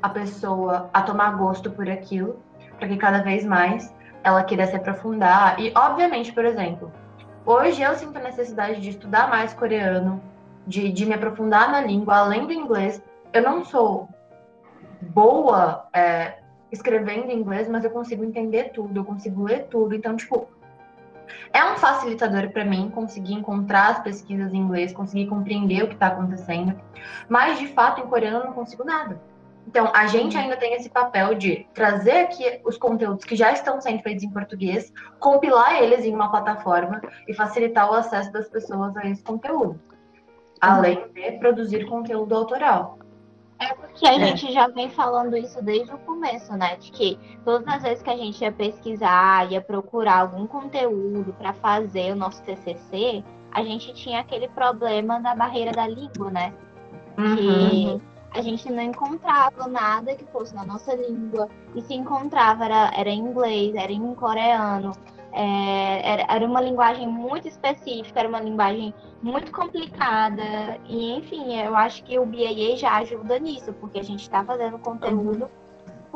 a 0.00 0.08
pessoa 0.08 0.88
a 0.92 1.02
tomar 1.02 1.36
gosto 1.36 1.70
por 1.70 1.88
aquilo, 1.88 2.38
para 2.78 2.86
que 2.86 2.96
cada 2.96 3.22
vez 3.22 3.44
mais 3.44 3.92
ela 4.26 4.42
queira 4.42 4.66
se 4.66 4.74
aprofundar. 4.74 5.60
E, 5.60 5.72
obviamente, 5.76 6.32
por 6.32 6.44
exemplo, 6.44 6.92
hoje 7.44 7.80
eu 7.80 7.94
sinto 7.94 8.18
a 8.18 8.22
necessidade 8.22 8.80
de 8.80 8.90
estudar 8.90 9.30
mais 9.30 9.54
coreano, 9.54 10.20
de, 10.66 10.90
de 10.90 11.06
me 11.06 11.14
aprofundar 11.14 11.70
na 11.70 11.80
língua, 11.80 12.16
além 12.16 12.44
do 12.44 12.52
inglês. 12.52 13.00
Eu 13.32 13.42
não 13.42 13.64
sou 13.64 14.08
boa 15.00 15.86
é, 15.92 16.38
escrevendo 16.72 17.30
inglês, 17.30 17.68
mas 17.68 17.84
eu 17.84 17.90
consigo 17.90 18.24
entender 18.24 18.72
tudo, 18.72 18.98
eu 18.98 19.04
consigo 19.04 19.44
ler 19.44 19.68
tudo. 19.68 19.94
Então, 19.94 20.16
tipo, 20.16 20.48
é 21.52 21.64
um 21.64 21.76
facilitador 21.76 22.50
para 22.50 22.64
mim 22.64 22.90
conseguir 22.92 23.34
encontrar 23.34 23.90
as 23.90 24.00
pesquisas 24.00 24.52
em 24.52 24.56
inglês, 24.56 24.92
conseguir 24.92 25.28
compreender 25.28 25.84
o 25.84 25.86
que 25.86 25.94
está 25.94 26.08
acontecendo. 26.08 26.76
Mas, 27.28 27.60
de 27.60 27.68
fato, 27.68 28.00
em 28.00 28.08
coreano 28.08 28.38
eu 28.38 28.44
não 28.46 28.52
consigo 28.54 28.82
nada. 28.82 29.20
Então, 29.66 29.90
a 29.92 30.06
gente 30.06 30.36
ainda 30.36 30.56
tem 30.56 30.74
esse 30.74 30.88
papel 30.88 31.34
de 31.34 31.66
trazer 31.74 32.18
aqui 32.18 32.60
os 32.64 32.78
conteúdos 32.78 33.24
que 33.24 33.34
já 33.34 33.52
estão 33.52 33.80
sendo 33.80 34.00
feitos 34.02 34.22
em 34.22 34.30
português, 34.30 34.92
compilar 35.18 35.82
eles 35.82 36.04
em 36.04 36.14
uma 36.14 36.30
plataforma 36.30 37.00
e 37.26 37.34
facilitar 37.34 37.90
o 37.90 37.94
acesso 37.94 38.32
das 38.32 38.48
pessoas 38.48 38.96
a 38.96 39.06
esse 39.06 39.22
conteúdo. 39.22 39.80
Além 40.60 41.08
de 41.12 41.32
produzir 41.32 41.84
conteúdo 41.86 42.34
autoral. 42.34 42.98
É 43.58 43.72
porque 43.74 44.06
a 44.06 44.14
é. 44.14 44.18
gente 44.26 44.52
já 44.52 44.68
vem 44.68 44.88
falando 44.88 45.36
isso 45.36 45.62
desde 45.62 45.92
o 45.92 45.98
começo, 45.98 46.52
né? 46.56 46.76
De 46.76 46.90
que 46.92 47.18
todas 47.44 47.66
as 47.66 47.82
vezes 47.82 48.02
que 48.02 48.10
a 48.10 48.16
gente 48.16 48.40
ia 48.42 48.52
pesquisar, 48.52 49.50
ia 49.50 49.60
procurar 49.60 50.20
algum 50.20 50.46
conteúdo 50.46 51.32
para 51.34 51.52
fazer 51.54 52.12
o 52.12 52.16
nosso 52.16 52.42
TCC, 52.42 53.24
a 53.50 53.62
gente 53.62 53.92
tinha 53.94 54.20
aquele 54.20 54.48
problema 54.48 55.20
da 55.20 55.34
barreira 55.34 55.72
da 55.72 55.86
língua, 55.86 56.30
né? 56.30 56.52
Uhum. 57.18 57.36
Que 57.36 58.02
a 58.36 58.42
gente 58.42 58.70
não 58.70 58.82
encontrava 58.82 59.66
nada 59.66 60.14
que 60.14 60.24
fosse 60.26 60.54
na 60.54 60.64
nossa 60.64 60.94
língua. 60.94 61.48
E 61.74 61.80
se 61.82 61.94
encontrava, 61.94 62.64
era, 62.64 62.90
era 62.94 63.10
em 63.10 63.20
inglês, 63.20 63.74
era 63.74 63.92
em 63.92 64.14
coreano, 64.14 64.92
É, 65.32 66.12
era, 66.12 66.26
era 66.36 66.46
uma 66.46 66.60
linguagem 66.62 67.06
muito 67.06 67.46
específica, 67.46 68.20
era 68.20 68.28
uma 68.28 68.40
linguagem 68.40 68.94
muito 69.22 69.52
complicada. 69.52 70.78
E, 70.86 71.12
enfim, 71.18 71.54
eu 71.60 71.76
acho 71.76 72.02
que 72.04 72.18
o 72.18 72.24
BAA 72.24 72.76
já 72.76 72.96
ajuda 72.98 73.38
nisso, 73.38 73.72
porque 73.74 73.98
a 73.98 74.02
gente 74.02 74.22
está 74.22 74.42
fazendo 74.44 74.78
conteúdo 74.78 75.44
uhum. 75.44 75.65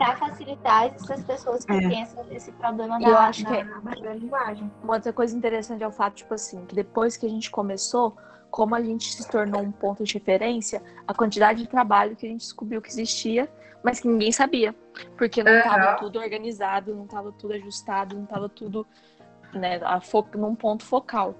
Para 0.00 0.16
facilitar 0.16 0.86
essas 0.86 1.22
pessoas 1.22 1.62
que 1.62 1.72
é. 1.72 1.78
têm 1.78 2.02
esse, 2.02 2.16
esse 2.30 2.52
problema 2.52 2.98
da, 2.98 3.06
eu 3.06 3.18
acho 3.18 3.44
da, 3.44 3.50
que 3.50 3.56
é 3.56 3.64
da 4.02 4.14
linguagem. 4.14 4.72
Uma 4.82 4.94
outra 4.94 5.12
coisa 5.12 5.36
interessante 5.36 5.84
é 5.84 5.86
o 5.86 5.92
fato, 5.92 6.14
tipo 6.14 6.32
assim, 6.32 6.64
que 6.64 6.74
depois 6.74 7.18
que 7.18 7.26
a 7.26 7.28
gente 7.28 7.50
começou, 7.50 8.16
como 8.50 8.74
a 8.74 8.80
gente 8.80 9.12
se 9.12 9.28
tornou 9.28 9.60
um 9.60 9.70
ponto 9.70 10.02
de 10.02 10.14
referência, 10.14 10.82
a 11.06 11.12
quantidade 11.12 11.62
de 11.62 11.68
trabalho 11.68 12.16
que 12.16 12.26
a 12.26 12.30
gente 12.30 12.40
descobriu 12.40 12.80
que 12.80 12.88
existia, 12.88 13.46
mas 13.84 14.00
que 14.00 14.08
ninguém 14.08 14.32
sabia. 14.32 14.74
Porque 15.18 15.44
não 15.44 15.52
estava 15.52 15.96
tudo 15.98 16.18
organizado, 16.18 16.94
não 16.94 17.04
estava 17.04 17.30
tudo 17.32 17.52
ajustado, 17.52 18.16
não 18.16 18.24
estava 18.24 18.48
tudo 18.48 18.86
né, 19.52 19.78
a 19.84 20.00
fo 20.00 20.26
num 20.34 20.54
ponto 20.54 20.82
focal. 20.82 21.34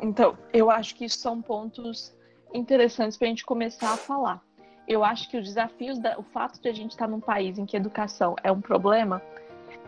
Então, 0.00 0.36
eu 0.52 0.72
acho 0.72 0.96
que 0.96 1.04
isso 1.04 1.18
são 1.18 1.40
pontos 1.40 2.12
interessantes 2.52 3.16
para 3.16 3.28
a 3.28 3.30
gente 3.30 3.44
começar 3.44 3.92
a 3.92 3.96
falar. 3.96 4.42
Eu 4.86 5.04
acho 5.04 5.28
que 5.28 5.36
os 5.36 5.44
desafios, 5.44 5.98
da, 5.98 6.18
o 6.18 6.22
fato 6.22 6.60
de 6.60 6.68
a 6.68 6.72
gente 6.72 6.90
estar 6.92 7.06
tá 7.06 7.10
num 7.10 7.20
país 7.20 7.58
em 7.58 7.64
que 7.64 7.76
educação 7.76 8.34
é 8.42 8.50
um 8.50 8.60
problema, 8.60 9.22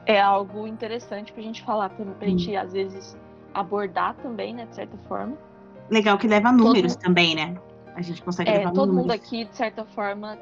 é 0.07 0.21
algo 0.21 0.67
interessante 0.67 1.33
para 1.33 1.41
a 1.41 1.45
gente 1.45 1.63
falar, 1.63 1.89
para 1.91 2.05
a 2.21 2.29
gente, 2.29 2.55
às 2.57 2.73
vezes, 2.73 3.17
abordar 3.53 4.15
também, 4.17 4.55
né, 4.55 4.67
de 4.67 4.75
certa 4.75 4.97
forma. 5.09 5.37
Legal 5.91 6.17
que 6.19 6.27
leva 6.27 6.53
números 6.53 6.95
todo, 6.95 7.03
também, 7.03 7.35
né? 7.35 7.57
A 7.95 8.03
gente 8.03 8.23
consegue 8.23 8.51
é, 8.51 8.59
levar 8.59 8.73
todo 8.73 8.89
números. 8.89 9.03
mundo 9.03 9.11
aqui, 9.13 9.45
de 9.45 9.57
certa 9.57 9.85
forma, 9.85 10.39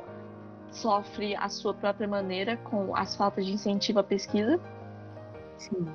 sofre 0.71 1.37
a 1.37 1.49
sua 1.49 1.75
própria 1.75 2.09
maneira 2.09 2.57
com 2.57 2.97
as 2.97 3.15
faltas 3.17 3.45
de 3.45 3.53
incentivo 3.53 3.99
à 3.99 4.05
pesquisa. 4.05 4.59
Sim. 5.59 5.87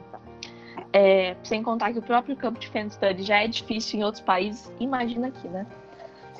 É, 0.93 1.35
sem 1.43 1.63
contar 1.63 1.91
que 1.91 1.99
o 1.99 2.01
próprio 2.01 2.35
campo 2.35 2.59
de 2.59 2.67
Fan 2.69 2.89
Study 2.89 3.23
já 3.23 3.43
é 3.43 3.47
difícil 3.47 3.99
em 3.99 4.03
outros 4.03 4.23
países, 4.23 4.71
imagina 4.79 5.27
aqui, 5.27 5.47
né? 5.47 5.65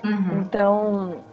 Uhum. 0.03 0.41
Então, 0.41 1.23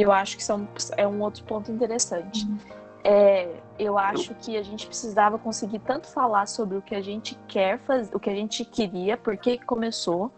eu 0.00 0.12
acho 0.12 0.36
que 0.36 0.44
são, 0.44 0.68
é 0.96 1.06
um 1.06 1.20
outro 1.20 1.44
ponto 1.44 1.70
interessante. 1.70 2.44
Uhum. 2.44 2.58
É, 3.02 3.48
eu 3.78 3.96
acho 3.96 4.34
que 4.34 4.56
a 4.56 4.62
gente 4.62 4.86
precisava 4.86 5.38
conseguir 5.38 5.78
tanto 5.80 6.06
falar 6.08 6.46
sobre 6.46 6.76
o 6.76 6.82
que 6.82 6.94
a 6.94 7.00
gente 7.00 7.38
quer 7.48 7.78
fazer, 7.78 8.14
o 8.14 8.20
que 8.20 8.28
a 8.28 8.34
gente 8.34 8.64
queria, 8.64 9.16
por 9.16 9.36
que 9.36 9.58
começou, 9.58 10.30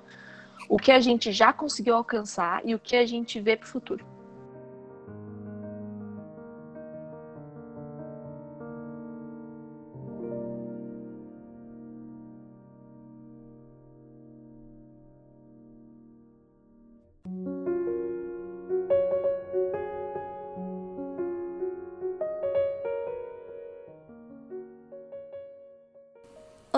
o 0.68 0.76
que 0.76 0.92
a 0.92 1.00
gente 1.00 1.32
já 1.32 1.52
conseguiu 1.52 1.96
alcançar 1.96 2.62
e 2.64 2.74
o 2.74 2.78
que 2.78 2.96
a 2.96 3.04
gente 3.04 3.40
vê 3.40 3.56
para 3.56 3.66
o 3.66 3.68
futuro. 3.68 4.11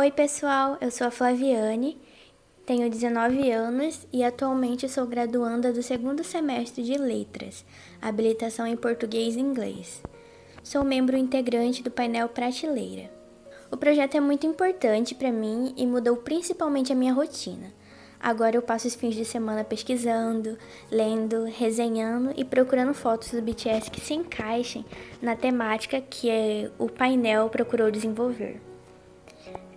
Oi, 0.05 0.11
pessoal, 0.11 0.77
eu 0.83 0.91
sou 0.91 1.07
a 1.07 1.11
Flaviane, 1.11 1.97
tenho 2.67 2.91
19 2.91 3.51
anos 3.51 4.07
e 4.13 4.23
atualmente 4.23 4.87
sou 4.87 5.07
graduanda 5.07 5.73
do 5.73 5.83
segundo 5.83 6.23
semestre 6.23 6.85
de 6.85 6.99
Letras, 6.99 7.65
habilitação 8.03 8.67
em 8.67 8.77
português 8.77 9.35
e 9.35 9.41
inglês. 9.41 10.03
Sou 10.63 10.85
membro 10.85 11.17
integrante 11.17 11.83
do 11.83 11.91
painel 11.91 12.29
Prateleira. 12.29 13.11
O 13.71 13.79
projeto 13.79 14.15
é 14.15 14.21
muito 14.21 14.47
importante 14.47 15.15
para 15.15 15.33
mim 15.33 15.73
e 15.75 15.87
mudou 15.87 16.19
principalmente 16.19 16.93
a 16.93 16.95
minha 16.95 17.15
rotina. 17.15 17.73
Agora 18.21 18.57
eu 18.57 18.63
passo 18.63 18.87
os 18.87 18.95
fins 18.95 19.15
de 19.15 19.25
semana 19.25 19.65
pesquisando, 19.65 20.59
lendo, 20.91 21.45
resenhando 21.45 22.31
e 22.37 22.45
procurando 22.45 22.93
fotos 22.93 23.31
do 23.31 23.41
BTS 23.41 23.91
que 23.91 24.03
se 24.03 24.13
encaixem 24.13 24.85
na 25.23 25.35
temática 25.35 25.99
que 25.99 26.71
o 26.79 26.91
painel 26.91 27.49
procurou 27.49 27.91
desenvolver. 27.91 28.74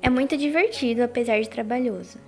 É 0.02 0.10
muito 0.10 0.38
divertido, 0.38 1.04
apesar 1.04 1.40
de 1.42 1.50
trabalhoso. 1.50 2.20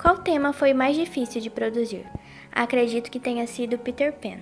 Qual 0.00 0.18
tema 0.18 0.52
foi 0.52 0.72
mais 0.72 0.96
difícil 0.96 1.40
de 1.40 1.50
produzir? 1.50 2.06
Acredito 2.52 3.10
que 3.10 3.18
tenha 3.18 3.46
sido 3.46 3.78
Peter 3.78 4.12
Pan. 4.12 4.38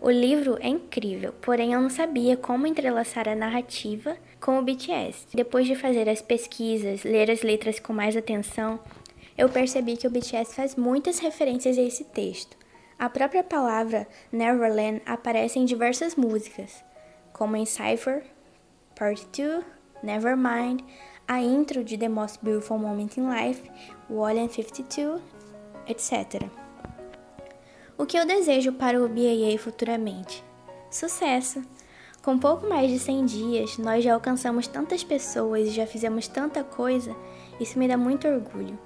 O 0.00 0.10
livro 0.10 0.58
é 0.60 0.68
incrível, 0.68 1.32
porém 1.40 1.72
eu 1.72 1.80
não 1.80 1.88
sabia 1.88 2.36
como 2.36 2.66
entrelaçar 2.66 3.28
a 3.28 3.34
narrativa 3.34 4.16
com 4.40 4.58
o 4.58 4.62
BTS. 4.62 5.28
Depois 5.34 5.66
de 5.66 5.74
fazer 5.74 6.08
as 6.08 6.20
pesquisas, 6.20 7.04
ler 7.04 7.30
as 7.30 7.42
letras 7.42 7.78
com 7.78 7.92
mais 7.92 8.16
atenção, 8.16 8.80
eu 9.36 9.48
percebi 9.48 9.96
que 9.96 10.06
o 10.06 10.10
BTS 10.10 10.54
faz 10.54 10.76
muitas 10.76 11.18
referências 11.18 11.78
a 11.78 11.82
esse 11.82 12.04
texto. 12.04 12.56
A 12.98 13.08
própria 13.08 13.42
palavra 13.42 14.06
Neverland 14.30 15.00
aparece 15.06 15.58
em 15.58 15.64
diversas 15.64 16.14
músicas, 16.14 16.84
como 17.32 17.56
em 17.56 17.64
Cypher, 17.64 18.24
Part 18.94 19.26
2, 19.36 19.64
Nevermind, 20.02 20.84
a 21.26 21.40
intro 21.40 21.82
de 21.82 21.96
The 21.96 22.08
Most 22.08 22.38
Beautiful 22.42 22.78
Moment 22.78 23.16
in 23.16 23.30
Life, 23.30 23.70
Volume 24.10 24.48
52, 24.48 25.22
etc. 25.86 26.42
O 27.96 28.04
que 28.04 28.18
eu 28.18 28.26
desejo 28.26 28.72
para 28.72 29.02
o 29.02 29.08
BAA 29.08 29.58
futuramente? 29.58 30.44
Sucesso! 30.90 31.62
Com 32.22 32.38
pouco 32.38 32.66
mais 32.66 32.90
de 32.90 32.98
100 32.98 33.24
dias, 33.26 33.78
nós 33.78 34.02
já 34.02 34.14
alcançamos 34.14 34.66
tantas 34.66 35.04
pessoas 35.04 35.68
e 35.68 35.70
já 35.70 35.86
fizemos 35.86 36.26
tanta 36.26 36.64
coisa, 36.64 37.14
isso 37.60 37.78
me 37.78 37.86
dá 37.86 37.96
muito 37.96 38.26
orgulho. 38.26 38.78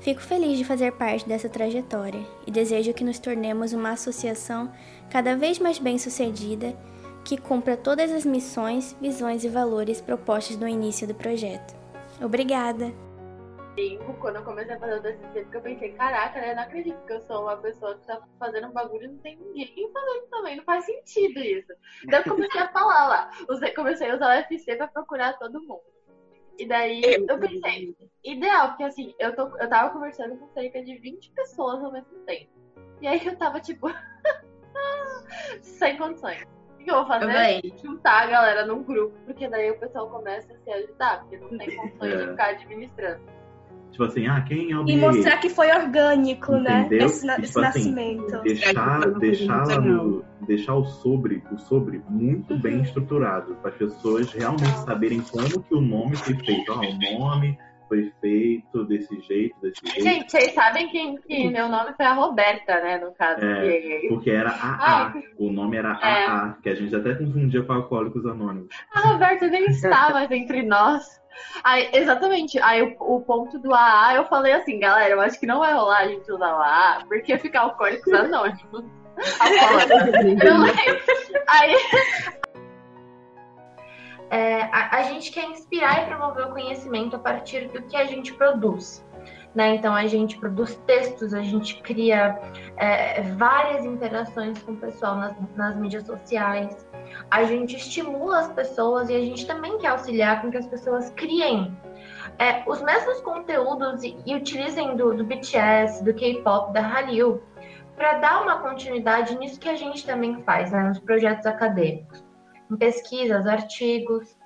Fico 0.00 0.20
feliz 0.20 0.58
de 0.58 0.64
fazer 0.64 0.92
parte 0.92 1.26
dessa 1.26 1.48
trajetória 1.48 2.24
e 2.46 2.50
desejo 2.50 2.92
que 2.92 3.04
nos 3.04 3.18
tornemos 3.18 3.72
uma 3.72 3.90
associação 3.90 4.70
cada 5.10 5.36
vez 5.36 5.58
mais 5.58 5.78
bem 5.78 5.98
sucedida 5.98 6.76
que 7.24 7.38
cumpra 7.38 7.76
todas 7.76 8.12
as 8.12 8.24
missões, 8.24 8.94
visões 9.00 9.44
e 9.44 9.48
valores 9.48 10.00
propostos 10.00 10.56
no 10.56 10.68
início 10.68 11.06
do 11.06 11.14
projeto. 11.14 11.83
Obrigada. 12.22 12.92
Quando 14.20 14.36
eu 14.36 14.44
comecei 14.44 14.74
a 14.74 14.78
fazer 14.78 14.98
o 14.98 15.02
TCC, 15.02 15.42
porque 15.42 15.56
eu 15.56 15.62
pensei, 15.62 15.92
caraca, 15.92 16.40
né? 16.40 16.54
Não 16.54 16.62
acredito 16.62 17.04
que 17.04 17.12
eu 17.12 17.20
sou 17.22 17.42
uma 17.42 17.56
pessoa 17.56 17.98
que 17.98 18.06
tá 18.06 18.22
fazendo 18.38 18.68
um 18.68 18.72
bagulho 18.72 19.04
e 19.04 19.08
não 19.08 19.18
tem 19.18 19.36
ninguém 19.36 19.90
fazendo 19.92 20.26
também. 20.30 20.56
Não 20.56 20.64
faz 20.64 20.84
sentido 20.84 21.40
isso. 21.40 21.72
Então 22.04 22.20
eu 22.20 22.24
comecei 22.24 22.60
a 22.60 22.68
falar 22.68 23.08
lá. 23.08 23.30
Comecei 23.74 24.10
a 24.10 24.14
usar 24.14 24.36
o 24.36 24.38
UFC 24.38 24.76
pra 24.76 24.86
procurar 24.86 25.38
todo 25.38 25.60
mundo. 25.60 25.82
E 26.56 26.66
daí 26.66 27.02
eu 27.02 27.38
pensei, 27.38 27.96
ideal, 28.22 28.68
porque 28.68 28.84
assim, 28.84 29.12
eu, 29.18 29.34
tô, 29.34 29.48
eu 29.58 29.68
tava 29.68 29.92
conversando 29.92 30.36
com 30.36 30.48
cerca 30.50 30.82
de 30.84 30.96
20 30.96 31.32
pessoas 31.32 31.82
ao 31.82 31.92
mesmo 31.92 32.16
tempo. 32.20 32.52
E 33.00 33.08
aí 33.08 33.26
eu 33.26 33.36
tava 33.36 33.58
tipo, 33.60 33.88
sem 35.60 35.98
condições 35.98 36.46
que 36.84 36.90
eu 36.90 36.96
vou 36.96 37.06
fazer? 37.06 37.62
Juntar 37.82 38.22
a 38.22 38.26
galera 38.26 38.66
num 38.66 38.82
grupo, 38.82 39.14
porque 39.24 39.48
daí 39.48 39.70
o 39.70 39.78
pessoal 39.78 40.08
começa 40.08 40.52
a 40.52 40.56
se 40.56 40.70
ajudar, 40.70 41.20
porque 41.20 41.38
não 41.38 41.58
tem 41.58 41.76
condições 41.76 42.12
é. 42.12 42.16
de 42.16 42.30
ficar 42.30 42.46
administrando. 42.50 43.34
Tipo 43.90 44.04
assim, 44.04 44.26
ah, 44.26 44.40
quem 44.40 44.72
é 44.72 44.76
o 44.76 44.88
E 44.88 44.96
mostrar 44.96 45.38
que 45.38 45.48
foi 45.48 45.70
orgânico, 45.70 46.50
né, 46.56 46.80
Entendeu? 46.80 46.98
né? 46.98 47.04
Esse, 47.06 47.20
tipo 47.20 47.40
esse 47.42 47.58
assim, 47.58 47.60
nascimento. 47.60 48.42
Deixar, 48.42 49.10
deixar, 49.12 49.80
no, 49.80 50.24
deixar 50.40 50.74
o 50.74 50.84
sobre, 50.84 51.44
o 51.52 51.58
sobre 51.58 52.02
muito 52.08 52.54
uhum. 52.54 52.60
bem 52.60 52.82
estruturado, 52.82 53.54
para 53.56 53.70
as 53.70 53.76
pessoas 53.76 54.32
realmente 54.32 54.78
saberem 54.84 55.20
como 55.20 55.62
que 55.62 55.74
o 55.74 55.80
nome 55.80 56.16
foi 56.16 56.34
feito. 56.34 56.72
Ah, 56.72 56.80
o 56.80 57.18
nome 57.18 57.56
foi 57.88 58.12
feito 58.20 58.84
desse 58.84 59.20
jeito, 59.20 59.54
desse 59.60 59.80
jeito. 59.84 60.02
Gente, 60.02 60.30
vocês 60.30 60.52
sabem 60.52 60.88
que, 60.88 61.18
que 61.22 61.48
meu 61.48 61.68
nome 61.68 61.92
foi 61.96 62.06
a 62.06 62.12
Roberta, 62.12 62.80
né, 62.80 62.98
no 62.98 63.12
caso. 63.12 63.44
É, 63.44 64.08
porque 64.08 64.30
era 64.30 64.50
AA. 64.50 65.12
Ai, 65.14 65.24
o 65.38 65.50
nome 65.50 65.76
era 65.76 65.98
é. 66.02 66.26
AA, 66.26 66.56
que 66.62 66.68
a 66.68 66.74
gente 66.74 66.94
até 66.94 67.14
confundia 67.14 67.62
com 67.62 67.72
Alcoólicos 67.72 68.24
Anônimos. 68.26 68.68
A 68.94 69.00
Roberta 69.00 69.46
nem 69.48 69.64
está 69.70 70.10
mais 70.10 70.30
entre 70.30 70.62
nós. 70.62 71.22
Aí, 71.62 71.88
exatamente. 71.92 72.58
Aí 72.60 72.82
o, 72.82 73.16
o, 73.16 73.20
ponto 73.20 73.58
do 73.58 73.74
AA, 73.74 74.16
eu 74.16 74.24
falei 74.26 74.52
assim, 74.52 74.78
galera, 74.78 75.14
eu 75.14 75.20
acho 75.20 75.38
que 75.38 75.46
não 75.46 75.58
vai 75.58 75.72
rolar 75.72 75.98
a 75.98 76.08
gente 76.08 76.30
usar 76.30 76.54
o 76.54 76.62
AA, 76.62 77.04
porque 77.08 77.38
ficar 77.38 77.62
Alcoólicos 77.62 78.12
Anônimos. 78.12 78.84
Alcoólicos. 79.40 80.04
Aí, 81.48 81.76
é, 84.34 84.62
a, 84.72 84.96
a, 84.96 85.02
gente 85.04 85.30
quer 85.30 85.48
inspirar 85.48 86.02
e 86.02 86.06
promover 86.06 86.46
o 86.46 86.50
conhecimento 86.50 87.14
a 87.14 87.18
partir 87.20 87.68
do 87.68 87.80
que 87.82 87.96
a 87.96 88.04
gente 88.04 88.34
produz. 88.34 89.06
Né? 89.54 89.76
Então, 89.76 89.94
a 89.94 90.08
gente 90.08 90.36
produz 90.38 90.74
textos, 90.88 91.32
a 91.32 91.40
gente 91.40 91.80
cria 91.82 92.36
é, 92.76 93.22
várias 93.22 93.84
interações 93.84 94.60
com 94.64 94.72
o 94.72 94.76
pessoal 94.76 95.14
nas, 95.14 95.36
nas 95.54 95.76
mídias 95.76 96.04
sociais, 96.04 96.84
a 97.30 97.44
gente 97.44 97.76
estimula 97.76 98.40
as 98.40 98.52
pessoas 98.52 99.08
e 99.08 99.14
a 99.14 99.20
gente 99.20 99.46
também 99.46 99.78
quer 99.78 99.88
auxiliar 99.88 100.42
com 100.42 100.50
que 100.50 100.56
as 100.56 100.66
pessoas 100.66 101.10
criem 101.10 101.72
é, 102.40 102.68
os 102.68 102.82
mesmos 102.82 103.20
conteúdos 103.20 104.02
e, 104.02 104.16
e 104.26 104.34
utilizem 104.34 104.96
do, 104.96 105.14
do 105.14 105.24
BTS, 105.24 106.02
do 106.02 106.12
K-pop, 106.12 106.72
da 106.72 106.80
Hallyu, 106.80 107.40
para 107.94 108.14
dar 108.14 108.42
uma 108.42 108.58
continuidade 108.58 109.38
nisso 109.38 109.60
que 109.60 109.68
a 109.68 109.76
gente 109.76 110.04
também 110.04 110.42
faz, 110.42 110.72
né, 110.72 110.82
nos 110.82 110.98
projetos 110.98 111.46
acadêmicos 111.46 112.24
em 112.74 112.76
pesquisas, 112.76 113.46
artigos. 113.46 114.36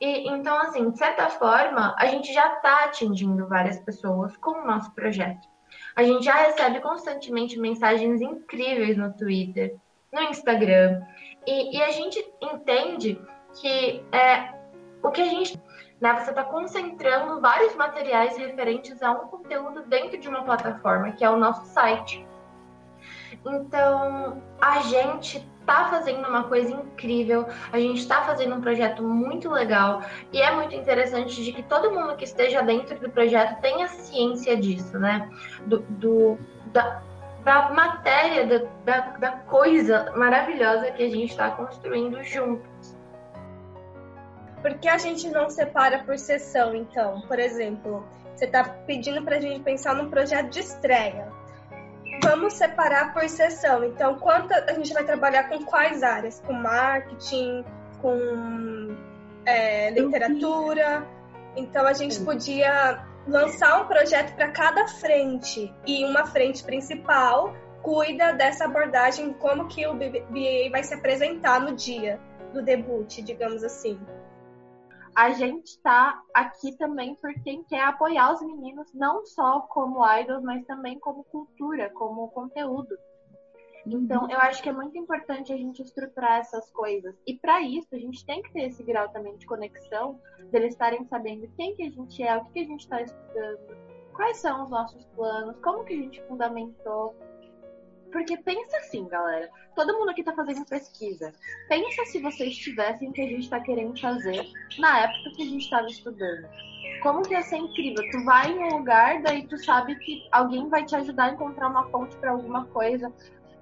E, 0.00 0.28
então, 0.30 0.56
assim, 0.60 0.90
de 0.90 0.98
certa 0.98 1.28
forma, 1.28 1.94
a 1.98 2.06
gente 2.06 2.32
já 2.32 2.54
está 2.54 2.84
atingindo 2.84 3.48
várias 3.48 3.78
pessoas 3.80 4.36
com 4.36 4.62
o 4.62 4.66
nosso 4.66 4.92
projeto. 4.92 5.48
A 5.96 6.02
gente 6.02 6.24
já 6.24 6.34
recebe 6.34 6.80
constantemente 6.80 7.58
mensagens 7.58 8.20
incríveis 8.20 8.96
no 8.96 9.12
Twitter, 9.12 9.76
no 10.12 10.22
Instagram, 10.22 11.02
e, 11.46 11.76
e 11.76 11.82
a 11.82 11.90
gente 11.90 12.24
entende 12.40 13.20
que 13.60 14.04
é, 14.12 14.54
o 15.02 15.10
que 15.10 15.22
a 15.22 15.26
gente. 15.26 15.60
Né, 16.00 16.14
você 16.14 16.30
está 16.30 16.44
concentrando 16.44 17.42
vários 17.42 17.74
materiais 17.74 18.34
referentes 18.34 19.02
a 19.02 19.12
um 19.12 19.28
conteúdo 19.28 19.82
dentro 19.82 20.18
de 20.18 20.26
uma 20.30 20.42
plataforma, 20.42 21.12
que 21.12 21.22
é 21.22 21.28
o 21.28 21.36
nosso 21.36 21.66
site. 21.66 22.26
Então, 23.44 24.42
a 24.58 24.80
gente 24.80 25.46
está 25.70 25.88
fazendo 25.88 26.28
uma 26.28 26.44
coisa 26.44 26.72
incrível, 26.72 27.46
a 27.72 27.78
gente 27.78 28.00
está 28.00 28.22
fazendo 28.22 28.56
um 28.56 28.60
projeto 28.60 29.02
muito 29.04 29.48
legal 29.48 30.02
e 30.32 30.42
é 30.42 30.52
muito 30.52 30.74
interessante 30.74 31.42
de 31.42 31.52
que 31.52 31.62
todo 31.62 31.92
mundo 31.92 32.16
que 32.16 32.24
esteja 32.24 32.60
dentro 32.60 32.98
do 32.98 33.08
projeto 33.08 33.60
tenha 33.60 33.86
ciência 33.86 34.56
disso, 34.56 34.98
né? 34.98 35.30
Do, 35.66 35.78
do 35.78 36.38
da, 36.66 37.02
da 37.44 37.70
matéria, 37.70 38.46
da, 38.46 38.66
da, 38.84 39.00
da 39.16 39.30
coisa 39.30 40.12
maravilhosa 40.16 40.90
que 40.90 41.04
a 41.04 41.08
gente 41.08 41.30
está 41.30 41.50
construindo 41.52 42.22
juntos. 42.24 42.98
Por 44.60 44.74
que 44.74 44.88
a 44.88 44.98
gente 44.98 45.30
não 45.30 45.48
separa 45.48 46.00
por 46.00 46.18
sessão, 46.18 46.74
então? 46.74 47.22
Por 47.22 47.38
exemplo, 47.38 48.04
você 48.34 48.44
está 48.44 48.64
pedindo 48.64 49.22
para 49.22 49.36
a 49.36 49.40
gente 49.40 49.60
pensar 49.60 49.94
num 49.94 50.10
projeto 50.10 50.50
de 50.50 50.60
estreia 50.60 51.39
vamos 52.22 52.54
separar 52.54 53.12
por 53.12 53.28
sessão. 53.28 53.84
Então, 53.84 54.18
quanto 54.18 54.52
a 54.52 54.72
gente 54.72 54.92
vai 54.92 55.04
trabalhar 55.04 55.48
com 55.48 55.64
quais 55.64 56.02
áreas? 56.02 56.40
Com 56.46 56.52
marketing, 56.52 57.64
com 58.00 58.96
é, 59.44 59.90
literatura. 59.90 61.06
Então, 61.56 61.86
a 61.86 61.92
gente 61.92 62.20
podia 62.20 63.04
lançar 63.26 63.82
um 63.82 63.86
projeto 63.86 64.34
para 64.34 64.50
cada 64.50 64.88
frente 64.88 65.72
e 65.86 66.04
uma 66.04 66.26
frente 66.26 66.64
principal 66.64 67.54
cuida 67.82 68.32
dessa 68.32 68.66
abordagem, 68.66 69.32
como 69.32 69.66
que 69.66 69.86
o 69.86 69.94
BBA 69.94 70.70
vai 70.70 70.82
se 70.82 70.92
apresentar 70.94 71.60
no 71.60 71.74
dia 71.74 72.20
do 72.52 72.62
debut, 72.62 73.22
digamos 73.22 73.64
assim 73.64 73.98
a 75.14 75.30
gente 75.30 75.66
está 75.66 76.22
aqui 76.34 76.76
também 76.76 77.14
por 77.16 77.32
quem 77.42 77.62
quer 77.64 77.84
apoiar 77.84 78.32
os 78.32 78.42
meninos, 78.42 78.92
não 78.94 79.24
só 79.24 79.60
como 79.62 80.04
idols, 80.18 80.42
mas 80.42 80.64
também 80.66 80.98
como 80.98 81.24
cultura, 81.24 81.90
como 81.90 82.28
conteúdo. 82.28 82.96
Então, 83.86 84.30
eu 84.30 84.38
acho 84.38 84.62
que 84.62 84.68
é 84.68 84.72
muito 84.72 84.96
importante 84.98 85.52
a 85.52 85.56
gente 85.56 85.82
estruturar 85.82 86.38
essas 86.38 86.70
coisas. 86.70 87.14
E 87.26 87.34
para 87.38 87.62
isso, 87.62 87.88
a 87.92 87.98
gente 87.98 88.24
tem 88.26 88.42
que 88.42 88.52
ter 88.52 88.64
esse 88.64 88.82
grau 88.82 89.08
também 89.08 89.36
de 89.36 89.46
conexão, 89.46 90.20
deles 90.50 90.74
estarem 90.74 91.04
sabendo 91.06 91.50
quem 91.56 91.74
que 91.74 91.82
a 91.82 91.90
gente 91.90 92.22
é, 92.22 92.36
o 92.36 92.44
que, 92.44 92.52
que 92.52 92.60
a 92.60 92.64
gente 92.64 92.80
está 92.80 93.00
estudando, 93.00 93.76
quais 94.14 94.36
são 94.36 94.64
os 94.64 94.70
nossos 94.70 95.04
planos, 95.16 95.58
como 95.60 95.84
que 95.84 95.94
a 95.94 95.96
gente 95.96 96.22
fundamentou, 96.26 97.16
porque 98.10 98.36
pensa 98.36 98.76
assim, 98.78 99.06
galera. 99.08 99.48
Todo 99.74 99.96
mundo 99.98 100.10
aqui 100.10 100.22
tá 100.22 100.32
fazendo 100.32 100.64
pesquisa. 100.66 101.32
Pensa 101.68 102.04
se 102.06 102.20
vocês 102.20 102.56
tivessem 102.56 103.08
o 103.08 103.12
que 103.12 103.20
a 103.20 103.26
gente 103.26 103.48
tá 103.48 103.60
querendo 103.60 103.98
fazer 104.00 104.46
na 104.78 105.00
época 105.00 105.36
que 105.36 105.42
a 105.42 105.46
gente 105.46 105.70
tava 105.70 105.86
estudando. 105.86 106.48
Como 107.02 107.22
que 107.22 107.32
ia 107.32 107.42
ser 107.42 107.56
incrível? 107.56 108.04
Tu 108.10 108.24
vai 108.24 108.52
em 108.52 108.58
um 108.58 108.78
lugar, 108.78 109.22
daí 109.22 109.46
tu 109.46 109.56
sabe 109.58 109.96
que 109.96 110.28
alguém 110.32 110.68
vai 110.68 110.84
te 110.84 110.94
ajudar 110.96 111.24
a 111.24 111.32
encontrar 111.32 111.68
uma 111.68 111.88
fonte 111.90 112.16
para 112.16 112.32
alguma 112.32 112.66
coisa. 112.66 113.12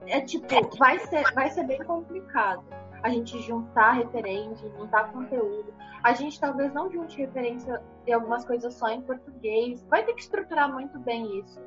É 0.07 0.21
tipo, 0.21 0.47
vai 0.77 0.99
ser, 0.99 1.23
vai 1.35 1.51
ser 1.51 1.65
bem 1.65 1.83
complicado 1.85 2.65
a 3.03 3.09
gente 3.11 3.41
juntar 3.43 3.93
referência, 3.93 4.69
juntar 4.77 5.13
conteúdo. 5.13 5.73
A 6.03 6.13
gente 6.13 6.41
talvez 6.41 6.73
não 6.73 6.91
junte 6.91 7.19
referência 7.19 7.81
de 8.05 8.13
algumas 8.13 8.45
coisas 8.45 8.75
só 8.75 8.89
em 8.89 9.03
português. 9.03 9.85
Vai 9.89 10.05
ter 10.05 10.15
que 10.15 10.23
estruturar 10.23 10.73
muito 10.73 10.99
bem 10.99 11.39
isso 11.39 11.61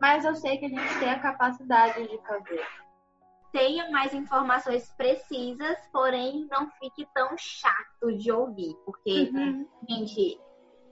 mas 0.00 0.24
eu 0.24 0.34
sei 0.34 0.56
que 0.56 0.66
a 0.66 0.68
gente 0.68 0.98
tem 0.98 1.10
a 1.10 1.18
capacidade 1.18 2.08
de 2.08 2.18
fazer. 2.26 2.64
Tenha 3.52 3.90
mais 3.90 4.14
informações 4.14 4.92
precisas, 4.96 5.76
porém 5.92 6.46
não 6.50 6.70
fique 6.78 7.06
tão 7.12 7.36
chato 7.36 8.16
de 8.16 8.30
ouvir, 8.30 8.74
porque, 8.84 9.30
uhum. 9.34 9.66
gente, 9.88 10.40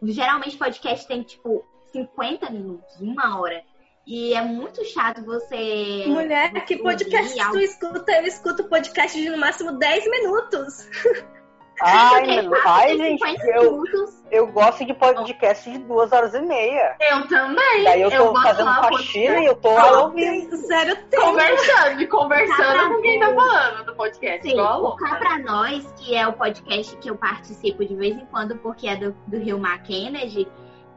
geralmente 0.03 0.57
podcast 0.57 1.07
tem 1.07 1.23
tipo 1.23 1.65
50 1.93 2.51
minutos, 2.51 3.01
uma 3.01 3.41
hora. 3.41 3.65
E 4.07 4.35
é 4.35 4.43
muito 4.43 4.85
chato 4.87 5.25
você. 5.25 6.05
Mulher, 6.07 6.53
que 6.65 6.79
podcast 6.79 7.37
tu 7.51 7.59
escuta? 7.59 8.13
Eu 8.13 8.25
escuto 8.25 8.65
podcast 8.65 9.21
de 9.21 9.29
no 9.29 9.37
máximo 9.37 9.73
10 9.73 10.11
minutos. 10.11 10.89
Ai, 11.81 12.27
meu, 12.27 12.53
ai 12.67 12.97
gente, 12.97 13.23
eu, 13.55 13.85
eu 14.31 14.47
gosto 14.49 14.85
de 14.85 14.93
podcast 14.95 15.71
de 15.71 15.79
duas 15.79 16.13
horas 16.13 16.35
e 16.35 16.41
meia. 16.41 16.97
Eu 17.01 17.29
também. 17.29 17.85
Daí 17.85 18.03
eu 18.03 18.11
tô 18.11 18.17
eu 18.17 18.33
fazendo 18.35 18.75
faxina 18.75 19.41
e 19.41 19.47
eu 19.47 19.55
tô 19.55 19.69
oh, 19.69 20.05
ouvindo. 20.05 20.57
Sério, 20.57 20.97
tempo. 21.09 21.23
Conversando, 21.23 22.09
conversando 22.09 22.95
com 22.95 23.03
quem 23.03 23.21
tá 23.21 23.35
falando 23.35 23.85
do 23.85 23.95
podcast. 23.95 24.43
Sim, 24.43 24.55
igual 24.55 24.85
o 24.85 24.97
Cá 24.97 25.17
Pra 25.17 25.39
Nós, 25.39 25.87
que 25.97 26.17
é 26.17 26.27
o 26.27 26.33
podcast 26.33 26.97
que 26.97 27.09
eu 27.09 27.17
participo 27.17 27.85
de 27.85 27.95
vez 27.95 28.17
em 28.17 28.27
quando, 28.27 28.57
porque 28.57 28.89
é 28.89 28.97
do, 28.97 29.13
do 29.27 29.39
Rio 29.39 29.59
Mar 29.59 29.83
Kennedy, 29.83 30.49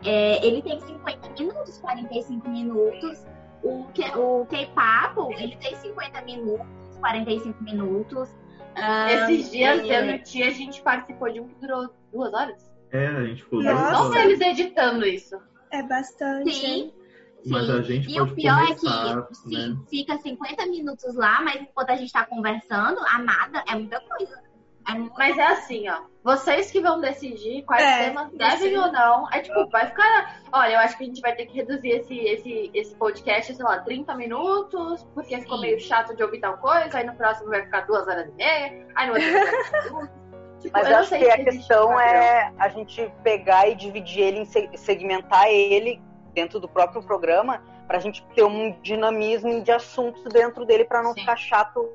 é, 0.04 0.46
ele 0.46 0.62
tem 0.62 0.80
50 0.80 1.30
minutos, 1.40 1.78
45 1.78 2.50
minutos. 2.50 3.24
O, 3.64 3.86
o 4.16 4.46
K-Papo, 4.48 5.32
ele 5.38 5.56
tem 5.58 5.76
50 5.76 6.22
minutos, 6.24 6.66
45 7.00 7.64
minutos. 7.64 8.30
Ah, 8.76 9.12
Esses 9.12 9.52
dias, 9.52 9.80
eu 9.80 10.06
e 10.06 10.16
o 10.16 10.24
Tia, 10.24 10.48
a 10.48 10.52
gente 10.52 10.82
participou 10.82 11.32
de 11.32 11.40
um 11.40 11.48
que 11.48 11.56
durou 11.60 11.90
duas 12.12 12.34
horas. 12.34 12.72
É, 12.92 13.08
a 13.08 13.26
gente 13.26 13.44
ficou 13.44 13.62
duas 13.62 13.76
horas. 13.76 14.24
eles 14.24 14.42
editando 14.42 15.06
isso. 15.06 15.38
É 15.72 15.84
bastante. 15.84 16.54
Sim. 16.54 16.94
Mas 17.46 17.66
Sim. 17.66 17.72
a 17.72 17.82
gente 17.82 18.10
e 18.12 18.14
pode 18.20 18.32
o 18.32 18.36
pior 18.36 18.66
começar, 18.68 19.18
é 19.18 19.22
que 19.24 19.36
sim, 19.36 19.70
né? 19.70 19.78
fica 19.90 20.18
50 20.18 20.66
minutos 20.68 21.16
lá, 21.16 21.42
mas 21.42 21.60
enquanto 21.62 21.90
a 21.90 21.96
gente 21.96 22.14
tá 22.14 22.24
conversando, 22.24 23.00
amada, 23.08 23.64
é 23.68 23.74
muita 23.74 24.00
coisa. 24.00 24.44
Mas 25.18 25.38
é 25.38 25.44
assim, 25.44 25.90
ó. 25.90 26.02
Vocês 26.24 26.70
que 26.70 26.80
vão 26.80 27.02
decidir 27.02 27.64
quais 27.64 27.84
é, 27.84 28.10
temas 28.10 28.32
devem 28.34 28.78
ou 28.78 28.92
não. 28.92 29.32
É 29.32 29.40
tipo, 29.40 29.68
vai 29.70 29.88
ficar. 29.88 30.40
Olha, 30.52 30.74
eu 30.74 30.80
acho 30.80 30.98
que 30.98 31.04
a 31.04 31.08
gente 31.08 31.22
vai 31.22 31.36
ter 31.36 31.48
que 31.48 31.56
reduzir 31.56 31.90
esse, 31.90 32.18
esse, 32.20 32.72
esse 32.74 32.96
podcast, 32.96 33.56
sei 33.56 33.66
lá, 33.66 33.80
30 33.80 34.14
minutos, 34.16 35.04
porque 35.16 35.40
ficou 35.40 35.60
meio 35.60 35.80
chato 35.80 36.16
de 36.16 36.24
ouvir 36.24 36.40
tal 36.40 36.58
coisa. 36.58 36.98
Aí 36.98 37.06
no 37.06 37.16
próximo 37.16 37.50
vai 37.50 37.64
ficar 37.64 37.82
duas 37.82 38.08
horas 38.08 38.28
e 38.28 38.32
meia. 38.34 38.88
Aí 38.96 39.08
no 39.08 39.14
outro 39.14 40.22
Tipo, 40.62 40.78
Mas 40.78 40.88
eu 40.88 40.98
acho 40.98 41.18
que 41.18 41.30
a 41.30 41.44
questão 41.44 42.00
é 42.00 42.54
a 42.60 42.70
gente 42.70 43.12
pegar 43.24 43.68
e 43.68 43.74
dividir 43.74 44.22
ele, 44.22 44.46
segmentar 44.78 45.48
ele 45.48 46.00
dentro 46.36 46.60
do 46.60 46.70
próprio 46.70 47.02
programa, 47.02 47.64
para 47.88 47.98
a 47.98 48.00
gente 48.00 48.24
ter 48.36 48.44
um 48.44 48.80
dinamismo 48.82 49.62
de 49.64 49.72
assuntos 49.72 50.24
dentro 50.32 50.64
dele, 50.64 50.86
para 50.86 51.02
não 51.02 51.14
Sim. 51.14 51.22
ficar 51.22 51.36
chato 51.36 51.90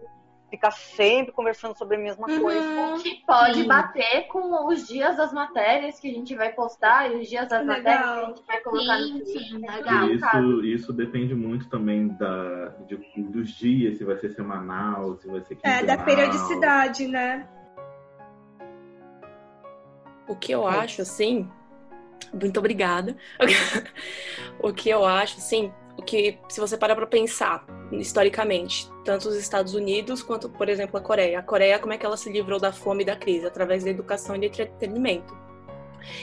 ficar 0.50 0.70
sempre 0.70 1.32
conversando 1.32 1.76
sobre 1.76 1.96
a 1.96 1.98
mesma 2.00 2.28
uhum. 2.28 2.40
coisa. 2.40 3.02
Que 3.02 3.22
pode 3.26 3.62
Sim. 3.62 3.66
bater 3.66 4.26
com 4.28 4.68
os 4.68 4.86
dias 4.86 5.16
das 5.16 5.32
matérias 5.32 5.98
que 5.98 6.08
a 6.08 6.12
gente 6.12 6.34
vai 6.34 6.52
postar 6.52 7.10
e 7.10 7.20
os 7.20 7.28
dias 7.28 7.48
das 7.48 7.66
legal. 7.66 7.76
matérias 7.76 8.04
que 8.04 8.18
a 8.18 8.26
gente 8.26 8.46
vai 8.46 8.60
colocar 8.60 8.98
Sim, 8.98 9.18
no 9.18 9.26
Sim, 9.26 9.58
legal. 9.58 10.10
Isso, 10.10 10.64
isso 10.64 10.92
depende 10.92 11.34
muito 11.34 11.68
também 11.68 12.08
da, 12.08 12.68
de, 12.86 12.96
dos 13.22 13.50
dias, 13.50 13.98
se 13.98 14.04
vai 14.04 14.16
ser 14.16 14.30
semanal, 14.30 15.16
se 15.16 15.26
vai 15.28 15.40
ser 15.42 15.56
quinzenal. 15.56 15.80
É, 15.80 15.84
da 15.84 15.98
periodicidade, 15.98 17.06
né? 17.06 17.48
O 20.28 20.34
que 20.34 20.52
eu 20.52 20.66
acho, 20.66 21.02
assim. 21.02 21.48
Muito 22.32 22.58
obrigada. 22.58 23.16
o 24.58 24.72
que 24.72 24.88
eu 24.88 25.04
acho, 25.04 25.38
assim, 25.38 25.72
o 25.98 26.02
que, 26.02 26.38
se 26.48 26.60
você 26.60 26.76
parar 26.76 26.94
para 26.94 27.06
pensar 27.06 27.64
historicamente, 27.92 28.90
tanto 29.04 29.28
os 29.28 29.36
Estados 29.36 29.74
Unidos 29.74 30.22
quanto, 30.22 30.48
por 30.48 30.68
exemplo, 30.68 30.98
a 30.98 31.00
Coreia. 31.00 31.38
A 31.38 31.42
Coreia, 31.42 31.78
como 31.78 31.92
é 31.92 31.98
que 31.98 32.04
ela 32.04 32.16
se 32.16 32.30
livrou 32.30 32.60
da 32.60 32.72
fome 32.72 33.02
e 33.02 33.06
da 33.06 33.16
crise? 33.16 33.46
Através 33.46 33.84
da 33.84 33.90
educação 33.90 34.36
e 34.36 34.40
do 34.40 34.44
entretenimento. 34.44 35.34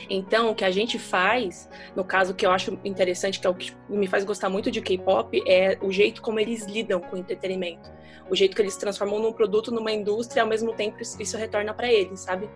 Então, 0.10 0.52
o 0.52 0.56
que 0.56 0.64
a 0.64 0.72
gente 0.72 0.98
faz, 0.98 1.70
no 1.96 2.04
caso 2.04 2.34
que 2.34 2.46
eu 2.46 2.52
acho 2.52 2.80
interessante, 2.86 3.40
que 3.40 3.48
é 3.48 3.50
o 3.50 3.56
que 3.56 3.74
me 3.90 4.08
faz 4.08 4.24
gostar 4.24 4.50
muito 4.50 4.72
de 4.72 4.82
K-pop, 4.82 5.44
é 5.48 5.78
o 5.82 5.92
jeito 5.92 6.22
como 6.22 6.40
eles 6.40 6.66
lidam 6.66 7.00
com 7.00 7.16
o 7.16 7.20
entretenimento. 7.20 7.92
O 8.30 8.36
jeito 8.36 8.56
que 8.56 8.62
eles 8.62 8.78
transformam 8.78 9.20
num 9.20 9.34
produto, 9.34 9.72
numa 9.72 9.92
indústria, 9.92 10.40
e 10.40 10.42
ao 10.42 10.48
mesmo 10.48 10.74
tempo 10.74 11.02
isso 11.02 11.38
retorna 11.38 11.74
para 11.74 11.92
eles, 11.92 12.22
sabe? 12.22 12.50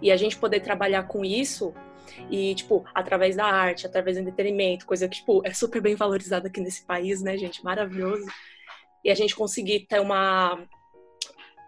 E 0.00 0.10
a 0.10 0.16
gente 0.16 0.36
poder 0.36 0.60
trabalhar 0.60 1.04
com 1.04 1.24
isso 1.24 1.74
e, 2.30 2.54
tipo, 2.54 2.84
através 2.94 3.36
da 3.36 3.44
arte, 3.44 3.86
através 3.86 4.16
do 4.16 4.22
entretenimento, 4.22 4.86
coisa 4.86 5.08
que, 5.08 5.16
tipo, 5.16 5.42
é 5.44 5.52
super 5.52 5.80
bem 5.80 5.94
valorizada 5.94 6.48
aqui 6.48 6.60
nesse 6.60 6.84
país, 6.84 7.22
né, 7.22 7.36
gente? 7.36 7.64
Maravilhoso. 7.64 8.26
E 9.04 9.10
a 9.10 9.14
gente 9.14 9.34
conseguir 9.34 9.86
ter 9.86 10.00
uma 10.00 10.58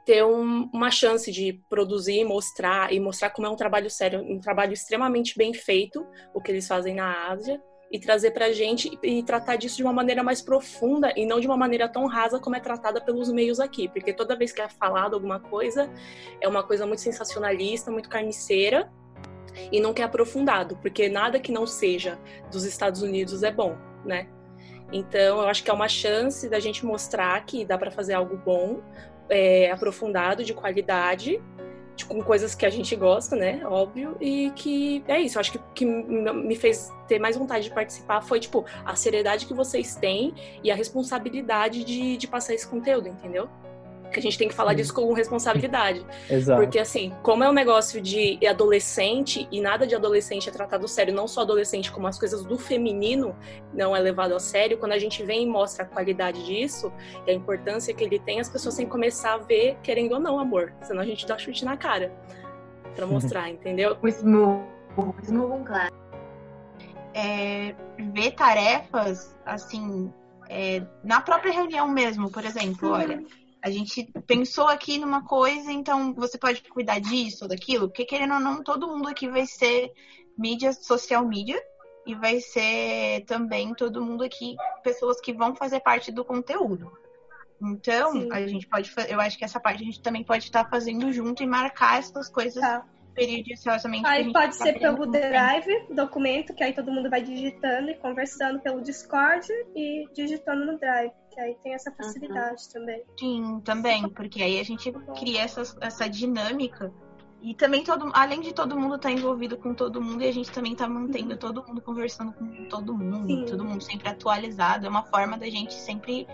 ter 0.05 0.25
um, 0.25 0.71
uma 0.73 0.91
chance 0.91 1.31
de 1.31 1.61
produzir, 1.69 2.25
mostrar 2.25 2.91
e 2.91 2.99
mostrar 2.99 3.29
como 3.29 3.47
é 3.47 3.51
um 3.51 3.57
trabalho 3.57 3.91
sério, 3.91 4.21
um 4.21 4.41
trabalho 4.41 4.73
extremamente 4.73 5.37
bem 5.37 5.53
feito, 5.53 6.07
o 6.33 6.41
que 6.41 6.51
eles 6.51 6.67
fazem 6.67 6.95
na 6.95 7.29
Ásia, 7.29 7.61
e 7.91 7.99
trazer 7.99 8.31
pra 8.31 8.53
gente 8.53 8.99
e 9.03 9.23
tratar 9.23 9.57
disso 9.57 9.77
de 9.77 9.83
uma 9.83 9.93
maneira 9.93 10.23
mais 10.23 10.43
profunda 10.43 11.13
e 11.17 11.25
não 11.25 11.41
de 11.41 11.47
uma 11.47 11.57
maneira 11.57 11.89
tão 11.89 12.07
rasa 12.07 12.39
como 12.39 12.57
é 12.57 12.61
tratada 12.61 13.01
pelos 13.01 13.31
meios 13.31 13.61
aqui, 13.61 13.89
porque 13.89 14.13
toda 14.13 14.37
vez 14.37 14.53
que 14.53 14.61
é 14.61 14.69
falado 14.69 15.15
alguma 15.15 15.41
coisa 15.41 15.91
é 16.41 16.49
uma 16.49 16.63
coisa 16.63 16.87
muito 16.87 17.01
sensacionalista, 17.01 17.91
muito 17.91 18.09
carniceira 18.09 18.91
e 19.71 19.81
não 19.81 19.95
é 19.97 20.03
aprofundado, 20.03 20.77
porque 20.77 21.09
nada 21.09 21.41
que 21.41 21.53
não 21.53 21.67
seja 21.67 22.19
dos 22.51 22.65
Estados 22.65 23.03
Unidos 23.03 23.43
é 23.43 23.51
bom, 23.51 23.77
né? 24.05 24.29
Então, 24.93 25.41
eu 25.43 25.49
acho 25.49 25.63
que 25.63 25.71
é 25.71 25.75
uma 25.75 25.89
chance 25.89 26.49
da 26.49 26.59
gente 26.59 26.85
mostrar 26.85 27.45
que 27.45 27.65
dá 27.65 27.77
para 27.77 27.91
fazer 27.91 28.15
algo 28.15 28.37
bom, 28.37 28.81
é, 29.29 29.71
aprofundado, 29.71 30.43
de 30.43 30.55
qualidade, 30.55 31.41
com 32.07 32.23
coisas 32.23 32.55
que 32.55 32.65
a 32.65 32.71
gente 32.71 32.95
gosta, 32.97 33.37
né? 33.37 33.61
Óbvio. 33.65 34.17
E 34.21 34.51
que 34.55 35.03
é 35.09 35.21
isso. 35.21 35.37
Eu 35.37 35.41
acho 35.41 35.53
que 35.53 35.59
que 35.75 35.85
me 35.85 36.57
fez 36.57 36.93
ter 37.07 37.19
mais 37.19 37.37
vontade 37.37 37.65
de 37.65 37.71
participar 37.71 38.23
foi, 38.23 38.41
tipo, 38.41 38.65
a 38.85 38.95
seriedade 38.95 39.47
que 39.47 39.55
vocês 39.55 39.97
têm 39.97 40.35
e 40.63 40.71
a 40.71 40.75
responsabilidade 40.75 41.85
de, 41.85 42.17
de 42.17 42.27
passar 42.27 42.55
esse 42.55 42.67
conteúdo, 42.67 43.09
entendeu? 43.09 43.49
Que 44.11 44.19
a 44.19 44.23
gente 44.23 44.39
tem 44.39 44.49
que 44.49 44.55
falar 44.55 44.75
disso 44.75 44.93
com 44.93 45.13
responsabilidade. 45.13 46.05
Exato. 46.29 46.61
Porque, 46.61 46.79
assim, 46.79 47.15
como 47.23 47.45
é 47.45 47.49
um 47.49 47.53
negócio 47.53 48.01
de 48.01 48.39
adolescente 48.47 49.49
e 49.51 49.61
nada 49.61 49.87
de 49.87 49.95
adolescente 49.95 50.49
é 50.49 50.53
tratado 50.53 50.87
sério, 50.89 51.15
não 51.15 51.29
só 51.29 51.43
adolescente, 51.43 51.91
como 51.93 52.07
as 52.07 52.19
coisas 52.19 52.45
do 52.45 52.59
feminino 52.59 53.37
não 53.73 53.95
é 53.95 54.01
levado 54.01 54.35
a 54.35 54.41
sério, 54.41 54.79
quando 54.79 54.93
a 54.93 54.99
gente 54.99 55.23
vem 55.23 55.45
e 55.45 55.47
mostra 55.47 55.85
a 55.85 55.87
qualidade 55.87 56.45
disso 56.45 56.93
e 57.27 57.31
a 57.31 57.35
importância 57.35 57.93
que 57.95 58.03
ele 58.03 58.19
tem, 58.19 58.41
as 58.41 58.49
pessoas 58.49 58.77
têm 58.77 58.87
que 58.87 58.93
começar 58.93 59.35
a 59.35 59.39
ver, 59.39 59.77
querendo 59.83 60.13
ou 60.13 60.21
não, 60.21 60.39
amor. 60.39 60.73
Senão 60.83 61.03
a 61.03 61.07
gente 61.07 61.27
dá 61.27 61.37
chute 61.39 61.65
na 61.65 61.77
cara 61.77 62.13
para 62.95 63.07
mostrar, 63.07 63.49
entendeu? 63.49 63.97
O 64.03 64.09
smooth, 64.09 64.65
o 64.97 65.15
smooth, 65.23 65.65
claro. 65.65 65.95
É, 67.15 67.75
ver 68.13 68.33
tarefas, 68.33 69.37
assim, 69.45 70.13
é, 70.49 70.83
na 71.05 71.21
própria 71.21 71.53
reunião 71.53 71.89
mesmo, 71.89 72.31
por 72.31 72.45
exemplo, 72.45 72.91
olha 72.91 73.23
a 73.63 73.71
gente 73.71 74.11
pensou 74.27 74.69
aqui 74.69 74.99
numa 74.99 75.25
coisa, 75.25 75.73
então 75.73 76.15
você 76.15 76.39
pode 76.39 76.63
cuidar 76.63 77.01
disso 77.01 77.45
ou 77.45 77.49
daquilo, 77.49 77.89
porque 77.89 78.05
querendo 78.05 78.35
ou 78.35 78.41
não, 78.41 78.63
todo 78.63 78.89
mundo 78.89 79.09
aqui 79.09 79.29
vai 79.29 79.47
ser 79.47 79.93
mídia, 80.37 80.73
social 80.73 81.27
media, 81.27 81.61
e 82.07 82.15
vai 82.15 82.41
ser 82.41 83.25
também 83.27 83.75
todo 83.75 84.05
mundo 84.05 84.25
aqui, 84.25 84.57
pessoas 84.83 85.21
que 85.21 85.33
vão 85.33 85.55
fazer 85.55 85.81
parte 85.81 86.11
do 86.11 86.25
conteúdo. 86.25 86.91
Então, 87.61 88.13
Sim. 88.13 88.29
a 88.33 88.47
gente 88.47 88.67
pode 88.69 88.91
eu 89.09 89.21
acho 89.21 89.37
que 89.37 89.45
essa 89.45 89.59
parte 89.59 89.83
a 89.83 89.85
gente 89.85 90.01
também 90.01 90.25
pode 90.25 90.45
estar 90.45 90.69
fazendo 90.71 91.13
junto 91.13 91.43
e 91.43 91.47
marcar 91.47 91.99
essas 91.99 92.29
coisas 92.29 92.61
tá. 92.63 92.87
Aí 94.07 94.33
pode 94.33 94.57
tá 94.57 94.65
ser 94.65 94.79
pelo 94.79 95.05
Drive, 95.07 95.87
documento, 95.91 96.55
que 96.55 96.63
aí 96.63 96.73
todo 96.73 96.93
mundo 96.93 97.11
vai 97.11 97.21
digitando 97.21 97.91
e 97.91 97.97
conversando 97.97 98.61
pelo 98.61 98.81
Discord 98.81 99.47
e 99.75 100.07
digitando 100.15 100.65
no 100.65 100.79
Drive 100.79 101.13
que 101.39 101.41
aí 101.41 101.55
tem 101.63 101.73
essa 101.73 101.93
facilidade 101.93 102.65
uhum. 102.65 102.73
também. 102.73 103.05
Sim, 103.19 103.61
também, 103.65 104.09
porque 104.09 104.43
aí 104.43 104.59
a 104.59 104.65
gente 104.65 104.91
cria 105.17 105.43
essa, 105.43 105.63
essa 105.81 106.09
dinâmica. 106.09 106.93
E 107.41 107.55
também 107.55 107.85
todo, 107.85 108.11
além 108.13 108.41
de 108.41 108.53
todo 108.53 108.77
mundo 108.77 108.97
estar 108.97 109.11
tá 109.11 109.15
envolvido 109.15 109.57
com 109.57 109.73
todo 109.73 110.03
mundo, 110.03 110.25
e 110.25 110.29
a 110.29 110.33
gente 110.33 110.51
também 110.51 110.73
está 110.73 110.89
mantendo 110.89 111.35
uhum. 111.35 111.39
todo 111.39 111.65
mundo 111.65 111.81
conversando 111.81 112.33
com 112.33 112.69
todo 112.69 112.93
mundo, 112.93 113.29
Sim. 113.29 113.47
todo 113.47 113.65
mundo 113.65 113.81
sempre 113.81 114.09
atualizado. 114.09 114.85
É 114.85 114.89
uma 114.89 115.05
forma 115.05 115.39
da 115.39 115.49
gente 115.49 115.73
sempre 115.75 116.27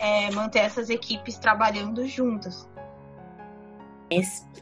é, 0.00 0.28
manter 0.32 0.60
essas 0.60 0.90
equipes 0.90 1.38
trabalhando 1.38 2.04
juntas. 2.08 2.68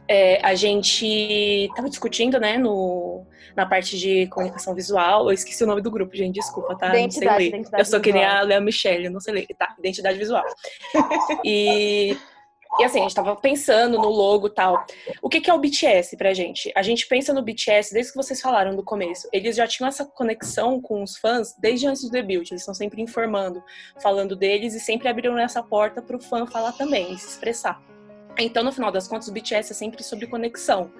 É, 0.08 0.40
a 0.44 0.54
gente 0.54 1.04
estava 1.04 1.88
discutindo, 1.88 2.38
né, 2.38 2.56
no, 2.58 3.26
na 3.56 3.66
parte 3.66 3.98
de 3.98 4.26
comunicação 4.28 4.74
visual. 4.74 5.28
Eu 5.28 5.32
esqueci 5.32 5.64
o 5.64 5.66
nome 5.66 5.80
do 5.80 5.90
grupo, 5.90 6.14
gente, 6.14 6.34
desculpa, 6.34 6.76
tá? 6.76 6.88
Identidade, 6.88 7.50
não 7.50 7.64
sei 7.64 7.72
ler. 7.72 7.80
Eu 7.80 7.84
sou 7.84 8.00
que 8.00 8.12
nem 8.12 8.24
a 8.24 8.42
Lea 8.42 8.60
Michelle, 8.60 9.08
não 9.08 9.20
sei 9.20 9.34
ler. 9.34 9.46
Tá, 9.58 9.74
identidade 9.78 10.18
visual. 10.18 10.44
e, 11.44 12.16
e 12.78 12.84
assim, 12.84 12.98
a 12.98 13.02
gente 13.02 13.10
estava 13.10 13.34
pensando 13.34 13.98
no 13.98 14.08
logo 14.08 14.46
e 14.46 14.50
tal. 14.50 14.84
O 15.22 15.28
que, 15.28 15.40
que 15.40 15.50
é 15.50 15.54
o 15.54 15.58
BTS 15.58 16.16
pra 16.16 16.34
gente? 16.34 16.70
A 16.76 16.82
gente 16.82 17.06
pensa 17.08 17.32
no 17.32 17.42
BTS 17.42 17.92
desde 17.92 18.12
que 18.12 18.18
vocês 18.18 18.40
falaram 18.40 18.76
do 18.76 18.84
começo. 18.84 19.28
Eles 19.32 19.56
já 19.56 19.66
tinham 19.66 19.88
essa 19.88 20.04
conexão 20.04 20.80
com 20.80 21.02
os 21.02 21.16
fãs 21.16 21.54
desde 21.58 21.88
antes 21.88 22.02
do 22.02 22.10
debut. 22.10 22.50
Eles 22.50 22.62
estão 22.62 22.74
sempre 22.74 23.02
informando, 23.02 23.60
falando 24.00 24.36
deles 24.36 24.74
e 24.74 24.80
sempre 24.80 25.08
abriram 25.08 25.38
essa 25.38 25.62
porta 25.62 26.02
para 26.02 26.16
o 26.16 26.22
fã 26.22 26.46
falar 26.46 26.72
também, 26.72 27.16
se 27.16 27.26
expressar. 27.26 27.80
Então, 28.38 28.62
no 28.62 28.72
final 28.72 28.92
das 28.92 29.08
contas, 29.08 29.28
o 29.28 29.32
BTS 29.32 29.72
é 29.72 29.74
sempre 29.74 30.02
sobre 30.02 30.26
conexão, 30.26 30.90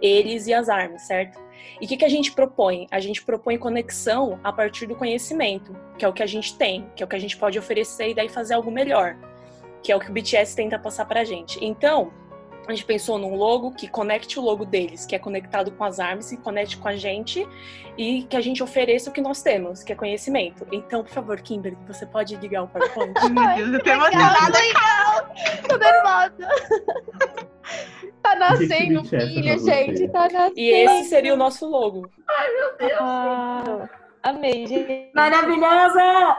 eles 0.00 0.46
e 0.46 0.54
as 0.54 0.68
armas, 0.68 1.02
certo? 1.02 1.38
E 1.80 1.84
o 1.84 1.88
que, 1.88 1.96
que 1.96 2.04
a 2.04 2.08
gente 2.08 2.32
propõe? 2.32 2.86
A 2.90 3.00
gente 3.00 3.22
propõe 3.22 3.56
conexão 3.56 4.40
a 4.42 4.52
partir 4.52 4.86
do 4.86 4.96
conhecimento, 4.96 5.74
que 5.98 6.04
é 6.04 6.08
o 6.08 6.12
que 6.12 6.22
a 6.22 6.26
gente 6.26 6.56
tem, 6.56 6.86
que 6.96 7.02
é 7.02 7.06
o 7.06 7.08
que 7.08 7.16
a 7.16 7.18
gente 7.18 7.36
pode 7.36 7.58
oferecer 7.58 8.10
e 8.10 8.14
daí 8.14 8.28
fazer 8.28 8.54
algo 8.54 8.70
melhor, 8.70 9.16
que 9.82 9.92
é 9.92 9.96
o 9.96 10.00
que 10.00 10.10
o 10.10 10.12
BTS 10.12 10.56
tenta 10.56 10.78
passar 10.78 11.04
pra 11.04 11.24
gente. 11.24 11.62
Então, 11.64 12.12
a 12.66 12.72
gente 12.72 12.84
pensou 12.84 13.18
num 13.18 13.34
logo 13.34 13.72
que 13.72 13.88
conecte 13.88 14.38
o 14.38 14.42
logo 14.42 14.64
deles, 14.64 15.06
que 15.06 15.14
é 15.14 15.18
conectado 15.18 15.70
com 15.72 15.84
as 15.84 15.98
armas, 15.98 16.30
e 16.32 16.36
conecte 16.36 16.76
com 16.76 16.88
a 16.88 16.96
gente 16.96 17.46
e 17.98 18.22
que 18.24 18.36
a 18.36 18.40
gente 18.40 18.62
ofereça 18.62 19.10
o 19.10 19.12
que 19.12 19.20
nós 19.20 19.42
temos, 19.42 19.82
que 19.82 19.92
é 19.92 19.96
conhecimento. 19.96 20.66
Então, 20.70 21.02
por 21.02 21.10
favor, 21.10 21.40
Kimberly, 21.40 21.76
você 21.86 22.06
pode 22.06 22.36
ligar 22.36 22.62
o 22.62 22.68
PowerPoint? 22.68 23.12
Meu 23.30 23.56
Deus, 23.56 23.72
eu 23.74 23.82
tô 23.82 23.90
emocionada. 23.90 24.58
Legal, 24.58 25.34
tô 25.68 25.76
nervosa. 25.76 27.50
Tá 28.22 28.34
nascendo 28.34 29.04
filho, 29.04 29.58
gente. 29.58 30.08
Tá 30.08 30.28
nascendo. 30.30 30.58
E 30.58 30.70
esse 30.70 31.08
seria 31.08 31.32
o 31.32 31.36
nosso 31.36 31.66
logo. 31.66 32.08
Ai, 32.28 32.48
meu 32.50 32.76
Deus. 32.76 33.00
Ah, 33.00 33.88
amei, 34.22 34.66
gente. 34.66 35.10
Maravilhosa! 35.14 36.36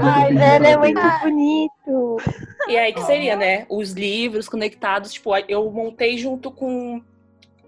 Ai, 0.00 0.36
ela 0.36 0.68
é 0.68 0.76
muito 0.76 1.00
bonito. 1.22 2.16
E 2.68 2.76
aí 2.76 2.92
que 2.92 3.02
seria, 3.02 3.36
né? 3.36 3.66
Os 3.68 3.92
livros 3.92 4.48
conectados, 4.48 5.12
tipo, 5.12 5.30
eu 5.48 5.70
montei 5.70 6.16
junto 6.16 6.50
com 6.50 7.02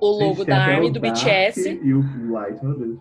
o 0.00 0.06
logo 0.06 0.44
da 0.44 0.56
ARMY 0.56 0.90
do 0.90 1.00
BTS. 1.00 1.80
E 1.82 1.94
o 1.94 2.32
Light, 2.32 2.62
meu 2.64 2.74
Deus. 2.74 2.98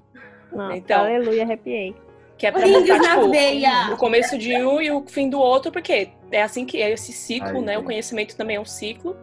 Nossa, 0.51 0.77
então, 0.77 1.01
aleluia, 1.01 1.43
arrepiei. 1.43 1.95
Que 2.37 2.47
é 2.47 2.51
pra 2.51 2.67
montar, 2.67 2.99
tipo, 2.99 3.93
o 3.93 3.97
começo 3.97 4.37
de 4.37 4.55
um 4.63 4.81
e 4.81 4.91
o 4.91 5.05
fim 5.07 5.29
do 5.29 5.39
outro, 5.39 5.71
porque 5.71 6.09
é 6.31 6.41
assim 6.41 6.65
que 6.65 6.81
é 6.81 6.91
esse 6.91 7.13
ciclo, 7.13 7.59
Aí, 7.59 7.61
né? 7.61 7.77
O 7.77 7.83
conhecimento 7.83 8.35
também 8.35 8.57
é 8.57 8.59
um 8.59 8.65
ciclo. 8.65 9.15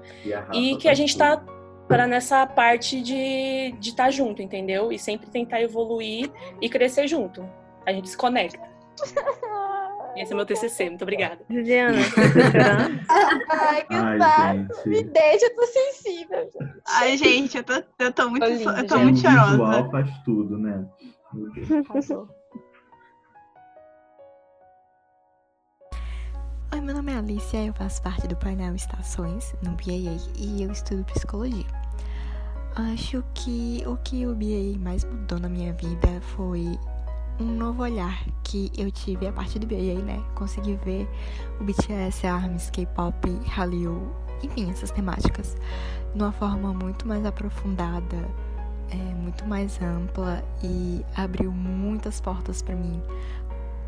E, 0.53 0.73
e 0.73 0.77
que 0.77 0.89
a 0.89 0.95
gente 0.95 1.17
tá 1.17 1.43
para 1.89 2.07
nessa 2.07 2.47
parte 2.47 3.03
de 3.03 3.75
estar 3.81 4.05
tá 4.05 4.11
junto, 4.11 4.41
entendeu? 4.41 4.93
E 4.93 4.99
sempre 4.99 5.29
tentar 5.29 5.61
evoluir 5.61 6.31
e 6.61 6.69
crescer 6.69 7.09
junto. 7.09 7.45
A 7.85 7.93
gente 7.93 8.09
se 8.09 8.17
conecta. 8.17 8.61
Esse 10.17 10.33
é 10.33 10.37
meu 10.37 10.45
TCC, 10.45 10.91
muito 10.91 11.03
obrigada. 11.03 11.39
Juliana, 11.49 11.99
tá 13.47 13.67
Ai, 13.69 13.85
que 13.85 13.95
Ai, 13.95 14.67
Me 14.87 15.05
deixa, 15.05 15.47
eu 15.47 15.55
tô 15.55 15.67
sensível. 15.67 16.43
Gente. 16.45 16.83
Ai, 16.87 17.17
gente, 17.17 17.57
eu 17.59 17.65
tô, 17.65 17.83
eu 17.99 18.13
tô 18.13 18.29
muito, 18.29 18.47
lindo, 18.47 18.71
eu 18.71 18.87
tô 18.87 18.99
muito 18.99 19.21
chorosa. 19.21 19.47
O 19.47 19.51
visual 19.51 19.91
faz 19.91 20.11
tudo, 20.25 20.59
né? 20.59 20.87
Oi, 26.73 26.81
meu 26.81 26.95
nome 26.95 27.13
é 27.13 27.17
Alicia, 27.17 27.67
eu 27.67 27.75
faço 27.75 28.03
parte 28.03 28.27
do 28.27 28.37
painel 28.37 28.75
Estações 28.75 29.55
no 29.63 29.73
BAA 29.73 30.17
e 30.37 30.63
eu 30.63 30.73
estudo 30.73 31.05
psicologia. 31.05 31.67
Acho 32.93 33.25
que 33.35 33.83
o 33.87 33.97
que 33.99 34.27
o 34.27 34.35
BAA 34.35 34.79
mais 34.79 35.05
mudou 35.05 35.39
na 35.39 35.49
minha 35.49 35.73
vida 35.73 36.21
foi 36.21 36.79
um 37.41 37.47
novo 37.47 37.83
olhar 37.83 38.23
que 38.45 38.71
eu 38.77 38.91
tive 38.91 39.27
a 39.27 39.33
partir 39.33 39.59
do 39.59 39.67
BA, 39.67 40.03
né? 40.05 40.23
Consegui 40.35 40.79
ver 40.85 41.09
o 41.61 41.65
BTS, 41.65 42.27
ARMS, 42.27 42.71
K-pop, 42.71 43.29
Hallyu, 43.49 44.11
enfim, 44.43 44.71
essas 44.71 44.91
temáticas 44.91 45.57
de 46.15 46.23
uma 46.23 46.33
forma 46.33 46.73
muito 46.73 47.07
mais 47.07 47.25
aprofundada, 47.25 48.29
é, 48.91 48.97
muito 48.97 49.47
mais 49.47 49.81
ampla 49.81 50.45
e 50.63 51.05
abriu 51.17 51.51
muitas 51.53 52.21
portas 52.21 52.61
para 52.63 52.75
mim 52.75 53.01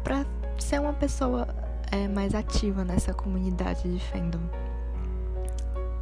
para 0.03 0.25
ser 0.59 0.81
uma 0.81 0.93
pessoa 0.93 1.49
é, 1.91 2.09
mais 2.09 2.35
ativa 2.35 2.85
nessa 2.85 3.13
comunidade 3.13 3.83
de 3.83 4.01
fandom 4.01 4.41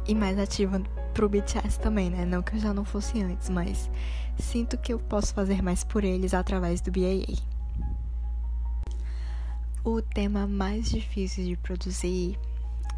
e 0.07 0.15
mais 0.15 0.37
ativa 0.39 0.81
pro 1.11 1.29
BTS 1.29 1.79
também, 1.79 2.09
né? 2.09 2.25
Não 2.25 2.41
que 2.41 2.55
eu 2.55 2.59
já 2.59 2.73
não 2.73 2.83
fosse 2.83 3.21
antes, 3.21 3.49
mas 3.49 3.89
sinto 4.37 4.77
que 4.77 4.93
eu 4.93 4.99
posso 4.99 5.33
fazer 5.33 5.61
mais 5.61 5.83
por 5.83 6.03
eles 6.03 6.33
através 6.33 6.81
do 6.81 6.91
BAA. 6.91 7.37
O 9.83 10.01
tema 10.01 10.45
mais 10.47 10.89
difícil 10.89 11.43
de 11.43 11.57
produzir, 11.57 12.39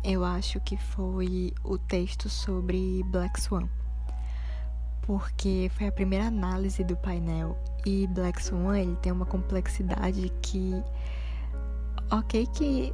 eu 0.04 0.24
acho 0.24 0.60
que 0.62 0.76
foi 0.78 1.54
o 1.64 1.78
texto 1.78 2.30
sobre 2.30 3.02
Black 3.06 3.40
Swan. 3.40 3.68
Porque 5.02 5.70
foi 5.76 5.88
a 5.88 5.92
primeira 5.92 6.28
análise 6.28 6.84
do 6.84 6.96
painel 6.96 7.58
e 7.86 8.08
Black 8.08 8.42
Swan 8.42 8.78
ele 8.78 8.96
tem 8.98 9.12
uma 9.12 9.26
complexidade 9.26 10.32
que 10.42 10.74
OK 12.12 12.48
que 12.48 12.94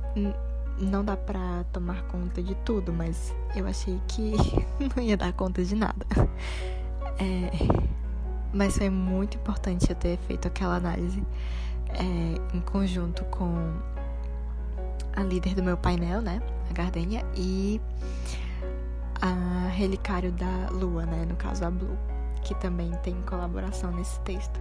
não 0.79 1.03
dá 1.03 1.17
pra 1.17 1.63
tomar 1.71 2.03
conta 2.03 2.41
de 2.41 2.55
tudo, 2.65 2.93
mas 2.93 3.35
eu 3.55 3.67
achei 3.67 3.99
que 4.07 4.33
não 4.95 5.03
ia 5.03 5.17
dar 5.17 5.33
conta 5.33 5.63
de 5.63 5.75
nada. 5.75 6.05
É, 7.21 7.51
mas 8.53 8.77
foi 8.77 8.89
muito 8.89 9.37
importante 9.37 9.89
eu 9.89 9.95
ter 9.95 10.17
feito 10.19 10.47
aquela 10.47 10.75
análise. 10.75 11.21
é, 11.89 12.55
em 12.55 12.61
conjunto 12.61 13.23
com 13.25 13.73
a 15.15 15.23
líder 15.23 15.55
do 15.55 15.63
meu 15.63 15.77
painel, 15.77 16.21
né, 16.21 16.41
a 16.69 16.73
Gardenia, 16.73 17.25
e 17.35 17.81
a 19.21 19.67
relicário 19.69 20.31
da 20.31 20.69
Lua, 20.71 21.05
né, 21.05 21.25
no 21.27 21.35
caso 21.35 21.65
a 21.65 21.71
Blue, 21.71 21.97
que 22.43 22.55
também 22.55 22.91
tem 23.03 23.15
colaboração 23.23 23.91
nesse 23.91 24.19
texto. 24.21 24.59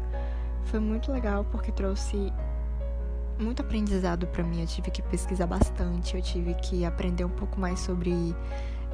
Foi 0.64 0.80
muito 0.80 1.12
legal 1.12 1.44
porque 1.50 1.70
trouxe 1.72 2.32
muito 3.38 3.62
aprendizado 3.62 4.26
para 4.26 4.42
mim. 4.42 4.60
Eu 4.60 4.66
tive 4.66 4.90
que 4.90 5.02
pesquisar 5.02 5.46
bastante, 5.46 6.16
eu 6.16 6.22
tive 6.22 6.54
que 6.54 6.84
aprender 6.84 7.24
um 7.24 7.30
pouco 7.30 7.60
mais 7.60 7.80
sobre 7.80 8.34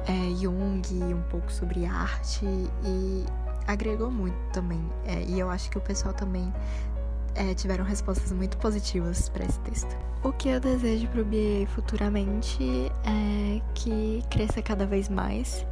é, 0.07 0.35
Jung, 0.35 1.13
um 1.13 1.23
pouco 1.29 1.51
sobre 1.51 1.85
arte 1.85 2.45
e 2.45 3.25
agregou 3.67 4.11
muito 4.11 4.37
também. 4.51 4.81
É, 5.05 5.23
e 5.23 5.39
eu 5.39 5.49
acho 5.49 5.69
que 5.69 5.77
o 5.77 5.81
pessoal 5.81 6.13
também 6.13 6.53
é, 7.35 7.53
tiveram 7.53 7.83
respostas 7.83 8.31
muito 8.31 8.57
positivas 8.57 9.29
para 9.29 9.45
esse 9.45 9.59
texto. 9.61 9.95
O 10.23 10.31
que 10.31 10.49
eu 10.49 10.59
desejo 10.59 11.07
para 11.09 11.21
o 11.21 11.25
BA 11.25 11.67
futuramente 11.67 12.91
é 13.05 13.61
que 13.73 14.23
cresça 14.29 14.61
cada 14.61 14.85
vez 14.85 15.07
mais, 15.07 15.65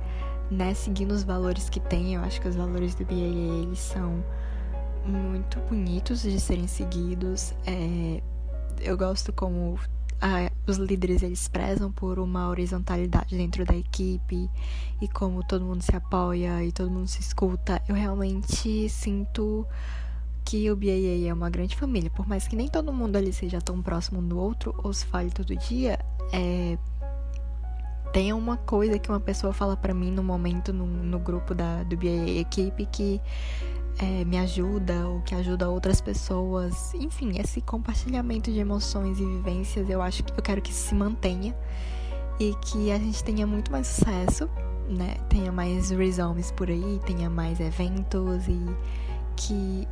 né, 0.52 0.74
seguindo 0.74 1.12
os 1.12 1.24
valores 1.24 1.70
que 1.70 1.80
tem. 1.80 2.16
Eu 2.16 2.22
acho 2.22 2.40
que 2.40 2.48
os 2.48 2.56
valores 2.56 2.94
do 2.94 3.06
BA 3.06 3.14
eles 3.14 3.80
são 3.80 4.24
muito 5.06 5.60
bonitos 5.62 6.22
de 6.22 6.40
serem 6.40 6.68
seguidos. 6.68 7.54
É, 7.66 8.22
eu 8.82 8.98
gosto 8.98 9.32
como 9.34 9.80
os 10.66 10.78
líderes 10.78 11.22
eles 11.22 11.48
prezam 11.48 11.92
por 11.92 12.18
uma 12.18 12.48
horizontalidade 12.48 13.36
dentro 13.36 13.66
da 13.66 13.76
equipe 13.76 14.50
e 15.02 15.08
como 15.10 15.46
todo 15.46 15.66
mundo 15.66 15.82
se 15.82 15.94
apoia 15.96 16.64
e 16.64 16.72
todo 16.72 16.90
mundo 16.90 17.08
se 17.08 17.20
escuta. 17.20 17.82
Eu 17.88 17.96
realmente 17.96 18.88
sinto 18.88 19.68
que 20.46 20.70
o 20.72 20.76
BAA 20.76 21.28
é 21.28 21.34
uma 21.34 21.50
grande 21.50 21.76
família, 21.76 22.10
por 22.10 22.28
mais 22.28 22.48
que 22.48 22.56
nem 22.56 22.68
todo 22.68 22.94
mundo 22.94 23.18
ali 23.18 23.34
seja 23.34 23.62
tão 23.62 23.82
próximo 23.82 24.20
um 24.20 24.28
do 24.28 24.38
outro 24.38 24.74
ou 24.84 24.94
se 24.94 25.06
fale 25.06 25.30
todo 25.30 25.56
dia, 25.56 26.00
é 26.32 26.78
tem 28.12 28.32
uma 28.32 28.58
coisa 28.58 29.00
que 29.00 29.10
uma 29.10 29.20
pessoa 29.20 29.52
fala 29.54 29.76
para 29.76 29.92
mim 29.92 30.12
no 30.12 30.22
momento 30.22 30.72
no, 30.72 30.86
no 30.86 31.18
grupo 31.18 31.56
da 31.56 31.82
do 31.82 31.98
BAA 31.98 32.30
equipe 32.40 32.86
que 32.86 33.20
é, 34.04 34.26
me 34.26 34.38
ajuda 34.38 35.08
ou 35.08 35.22
que 35.22 35.34
ajuda 35.34 35.70
outras 35.70 36.02
pessoas. 36.02 36.94
Enfim, 36.94 37.39
esse 37.39 37.62
compartilhamento 37.62 38.52
de 38.52 38.60
emoções 38.60 39.20
e 39.20 39.26
vivências, 39.26 39.89
eu 39.89 40.02
acho 40.02 40.24
que 40.24 40.34
eu 40.38 40.44
quero 40.44 40.62
que 40.62 40.72
isso 40.72 40.89
se 40.89 40.96
mantenha 40.96 41.56
e 42.39 42.54
que 42.56 42.92
a 42.92 42.98
gente 42.98 43.24
tenha 43.24 43.48
muito 43.48 43.72
mais 43.72 43.88
sucesso, 43.88 44.50
né? 44.89 45.16
Tenha 45.30 45.52
mais 45.52 45.89
resumes 45.89 46.52
por 46.52 46.70
aí, 46.70 47.00
tenha 47.06 47.30
mais 47.30 47.60
eventos 47.62 48.48
e 48.48 48.60
que 49.38 49.88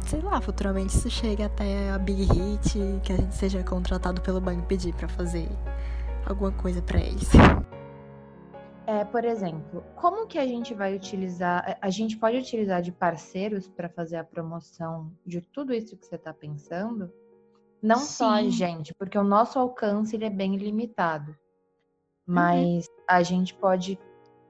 sei 0.00 0.20
lá, 0.20 0.38
futuramente 0.38 0.94
isso 0.94 1.08
chegue 1.08 1.42
até 1.42 1.90
a 1.90 1.98
Big 1.98 2.24
Hit, 2.24 2.78
que 3.02 3.12
a 3.12 3.16
gente 3.16 3.34
seja 3.34 3.62
contratado 3.62 4.20
pelo 4.20 4.38
banco 4.38 4.62
pedir 4.66 4.92
para 4.92 5.08
fazer 5.08 5.48
alguma 6.26 6.52
coisa 6.52 6.82
para 6.82 7.00
eles. 7.00 7.30
É, 8.86 9.02
por 9.02 9.24
exemplo, 9.24 9.82
como 9.96 10.26
que 10.26 10.38
a 10.38 10.46
gente 10.46 10.74
vai 10.74 10.94
utilizar? 10.94 11.78
A 11.80 11.88
gente 11.88 12.18
pode 12.18 12.36
utilizar 12.36 12.82
de 12.82 12.92
parceiros 12.92 13.66
para 13.66 13.88
fazer 13.88 14.16
a 14.16 14.24
promoção 14.24 15.10
de 15.24 15.40
tudo 15.40 15.72
isso 15.72 15.96
que 15.96 16.04
você 16.04 16.16
está 16.16 16.34
pensando? 16.34 17.10
Não 17.82 17.98
Sim. 17.98 18.04
só 18.04 18.30
a 18.30 18.42
gente, 18.42 18.94
porque 18.94 19.18
o 19.18 19.24
nosso 19.24 19.58
alcance 19.58 20.14
ele 20.14 20.26
é 20.26 20.30
bem 20.30 20.56
limitado. 20.56 21.30
Uhum. 21.30 22.34
Mas 22.34 22.86
uhum. 22.86 22.94
a 23.08 23.22
gente 23.22 23.54
pode 23.54 23.98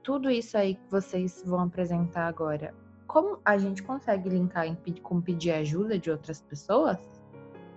tudo 0.03 0.31
isso 0.31 0.57
aí 0.57 0.75
que 0.75 0.91
vocês 0.91 1.43
vão 1.47 1.61
apresentar 1.61 2.27
agora. 2.27 2.75
Como 3.07 3.39
a 3.45 3.57
gente 3.57 3.83
consegue 3.83 4.29
linkar 4.29 4.67
em, 4.67 4.77
com 5.01 5.21
pedir 5.21 5.53
ajuda 5.53 5.99
de 5.99 6.11
outras 6.11 6.43
pessoas? 6.43 6.99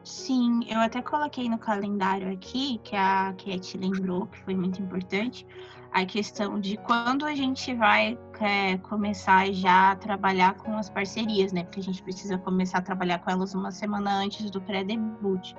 Sim, 0.03 0.61
eu 0.69 0.79
até 0.79 1.01
coloquei 1.01 1.49
no 1.49 1.57
calendário 1.57 2.31
aqui, 2.31 2.79
que 2.79 2.95
a 2.95 3.33
Cat 3.33 3.77
lembrou, 3.77 4.25
que 4.27 4.39
foi 4.39 4.55
muito 4.55 4.81
importante, 4.81 5.45
a 5.91 6.05
questão 6.05 6.59
de 6.59 6.77
quando 6.77 7.25
a 7.25 7.33
gente 7.33 7.73
vai 7.73 8.17
é, 8.39 8.77
começar 8.77 9.51
já 9.51 9.91
a 9.91 9.95
trabalhar 9.95 10.55
com 10.55 10.77
as 10.77 10.89
parcerias, 10.89 11.51
né? 11.51 11.63
Porque 11.63 11.79
a 11.79 11.83
gente 11.83 12.03
precisa 12.03 12.37
começar 12.37 12.79
a 12.79 12.81
trabalhar 12.81 13.19
com 13.19 13.31
elas 13.31 13.53
uma 13.53 13.71
semana 13.71 14.17
antes 14.17 14.49
do 14.51 14.61
pré-debut. 14.61 15.53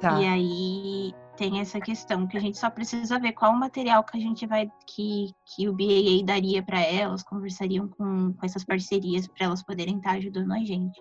Tá. 0.00 0.20
E 0.20 0.26
aí 0.26 1.14
tem 1.36 1.60
essa 1.60 1.80
questão 1.80 2.26
que 2.26 2.36
a 2.36 2.40
gente 2.40 2.58
só 2.58 2.68
precisa 2.70 3.18
ver 3.18 3.32
qual 3.32 3.52
o 3.52 3.58
material 3.58 4.02
que 4.02 4.16
a 4.16 4.20
gente 4.20 4.46
vai 4.46 4.70
que, 4.86 5.34
que 5.44 5.68
o 5.68 5.72
BAA 5.72 6.24
daria 6.24 6.62
para 6.62 6.80
elas, 6.80 7.22
conversariam 7.22 7.88
com, 7.88 8.32
com 8.32 8.46
essas 8.46 8.64
parcerias 8.64 9.26
para 9.26 9.46
elas 9.46 9.62
poderem 9.62 9.96
estar 9.96 10.12
ajudando 10.12 10.52
a 10.52 10.58
gente. 10.58 11.00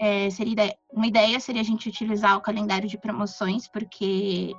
É, 0.00 0.28
seria 0.30 0.74
uma 0.92 1.06
ideia 1.06 1.38
seria 1.38 1.60
a 1.60 1.64
gente 1.64 1.88
utilizar 1.88 2.36
o 2.36 2.40
calendário 2.40 2.88
de 2.88 2.98
promoções, 2.98 3.68
porque 3.68 4.52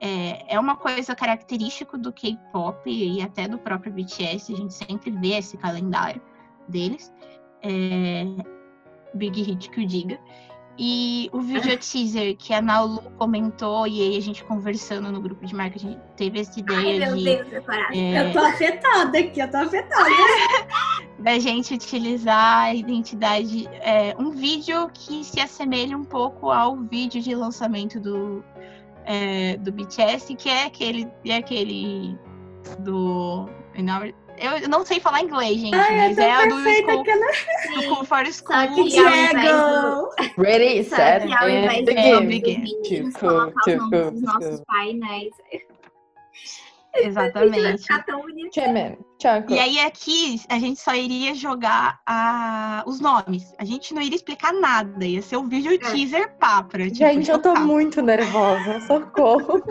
é, 0.00 0.54
é 0.54 0.60
uma 0.60 0.76
coisa 0.76 1.14
característica 1.14 1.96
do 1.96 2.12
K-pop 2.12 2.90
e 2.90 3.22
até 3.22 3.48
do 3.48 3.58
próprio 3.58 3.92
BTS, 3.92 4.52
a 4.52 4.56
gente 4.56 4.74
sempre 4.74 5.10
vê 5.10 5.38
esse 5.38 5.56
calendário 5.56 6.20
deles. 6.68 7.12
É, 7.62 8.24
Big 9.14 9.42
Hit 9.42 9.70
que 9.70 9.80
o 9.80 9.86
diga. 9.86 10.18
E 10.76 11.30
o 11.32 11.40
vídeo 11.40 11.76
teaser 11.78 12.36
que 12.36 12.52
a 12.52 12.60
Naulu 12.60 13.00
comentou 13.16 13.86
e 13.86 14.00
aí 14.00 14.16
a 14.16 14.20
gente 14.20 14.44
conversando 14.44 15.10
no 15.10 15.20
grupo 15.20 15.46
de 15.46 15.54
marketing 15.54 15.98
teve 16.16 16.40
essa 16.40 16.58
ideia 16.58 17.08
Ai, 17.08 17.14
de. 17.14 17.24
Deus, 17.24 17.64
é... 17.92 18.28
Eu 18.28 18.32
tô 18.32 18.40
afetada 18.40 19.18
aqui, 19.18 19.40
eu 19.40 19.50
tô 19.50 19.56
afetada. 19.56 20.10
da 21.18 21.38
gente 21.38 21.74
utilizar 21.74 22.64
a 22.64 22.74
identidade. 22.74 23.68
É, 23.80 24.16
um 24.18 24.30
vídeo 24.30 24.90
que 24.92 25.22
se 25.22 25.40
assemelha 25.40 25.96
um 25.96 26.04
pouco 26.04 26.50
ao 26.50 26.76
vídeo 26.76 27.22
de 27.22 27.34
lançamento 27.34 28.00
do, 28.00 28.44
é, 29.04 29.56
do 29.58 29.72
BTS, 29.72 30.34
que 30.34 30.48
é 30.48 30.64
aquele, 30.66 31.08
é 31.24 31.36
aquele 31.36 32.18
do. 32.80 33.48
Eu 34.36 34.68
não 34.68 34.84
sei 34.84 34.98
falar 34.98 35.22
inglês, 35.22 35.60
gente, 35.60 35.76
Ai, 35.76 35.96
mas 35.96 36.18
é 36.18 36.32
a 36.32 36.46
do 36.46 36.60
School, 36.60 36.86
não... 36.86 37.74
do 37.74 37.82
School 37.82 38.04
for 38.04 38.26
School. 38.26 38.52
Só 38.52 38.66
que 38.66 38.84
Diego! 38.88 40.10
Ready, 40.36 40.84
set, 40.84 41.22
and 41.22 42.26
begin. 42.26 42.64
To 43.12 44.12
os 44.12 44.22
nossos 44.22 44.60
painéis. 44.66 45.32
Exatamente. 46.94 47.82
Chairman, 48.52 48.98
e 49.48 49.58
aí 49.58 49.78
aqui 49.80 50.40
a 50.48 50.58
gente 50.58 50.80
só 50.80 50.94
iria 50.94 51.34
jogar 51.34 52.00
a, 52.06 52.84
os 52.86 53.00
nomes. 53.00 53.54
A 53.58 53.64
gente 53.64 53.92
não 53.92 54.02
iria 54.02 54.16
explicar 54.16 54.52
nada. 54.52 55.04
Ia 55.04 55.22
ser 55.22 55.36
o 55.36 55.44
vídeo 55.44 55.72
é. 55.72 55.78
teaser 55.78 56.36
pá 56.38 56.62
pra, 56.62 56.84
tipo, 56.84 56.96
Gente, 56.96 57.30
eu 57.30 57.38
tô 57.40 57.54
muito 57.54 58.00
nervosa. 58.00 58.80
Socorro. 58.82 59.62